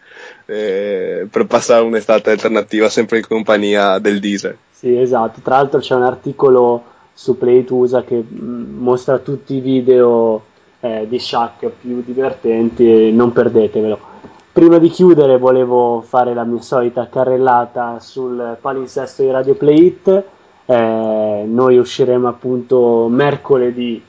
[0.45, 4.57] eh, per passare un'estate alternativa sempre in compagnia del diesel.
[4.71, 5.39] Sì, esatto.
[5.41, 6.83] Tra l'altro c'è un articolo
[7.13, 10.43] su Playtusa che mm, mostra tutti i video
[10.79, 14.11] eh, di Shaq più divertenti, non perdetevelo.
[14.51, 20.23] Prima di chiudere volevo fare la mia solita carrellata sul palinsesto di Radio Play It.
[20.65, 24.01] Eh, noi usciremo appunto mercoledì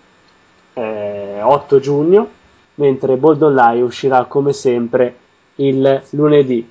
[0.74, 2.28] eh, 8 giugno,
[2.74, 5.16] mentre Bold Online uscirà come sempre
[5.56, 6.70] il lunedì.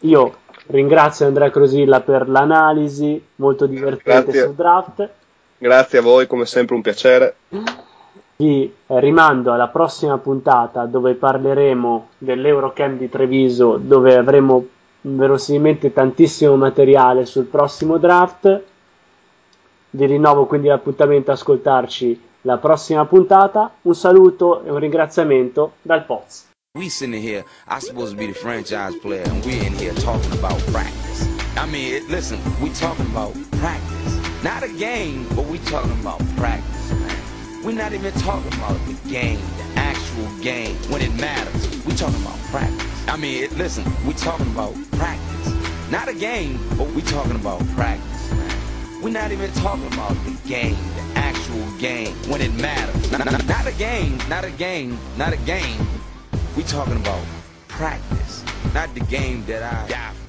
[0.00, 0.34] Io
[0.66, 4.42] ringrazio Andrea Crosilla per l'analisi molto divertente Grazie.
[4.42, 5.10] sul draft.
[5.58, 7.36] Grazie a voi, come sempre un piacere.
[8.36, 14.66] Vi rimando alla prossima puntata dove parleremo dell'Eurocamp di Treviso, dove avremo
[15.02, 18.62] verosimilmente tantissimo materiale sul prossimo draft.
[19.90, 23.70] Vi rinnovo quindi l'appuntamento a ascoltarci la prossima puntata.
[23.82, 26.51] Un saluto e un ringraziamento dal Poz.
[26.74, 30.32] We sitting here, I supposed to be the franchise player, and we in here talking
[30.32, 31.28] about practice.
[31.54, 34.42] I mean, it, listen, we talking about practice.
[34.42, 37.62] Not a game, but we talking about practice, man.
[37.62, 41.84] We're not even talking about the game, the actual game, when it matters.
[41.84, 43.06] We talking about practice.
[43.06, 45.90] I mean, it, listen, we talking about practice.
[45.90, 49.02] Not a game, but we talking about practice, man.
[49.02, 53.12] We're not even talking about the game, the actual game, when it matters.
[53.12, 55.76] Not, not, not a game, not a game, not a game
[56.56, 57.24] we talking about
[57.68, 60.21] practice, not the game that I die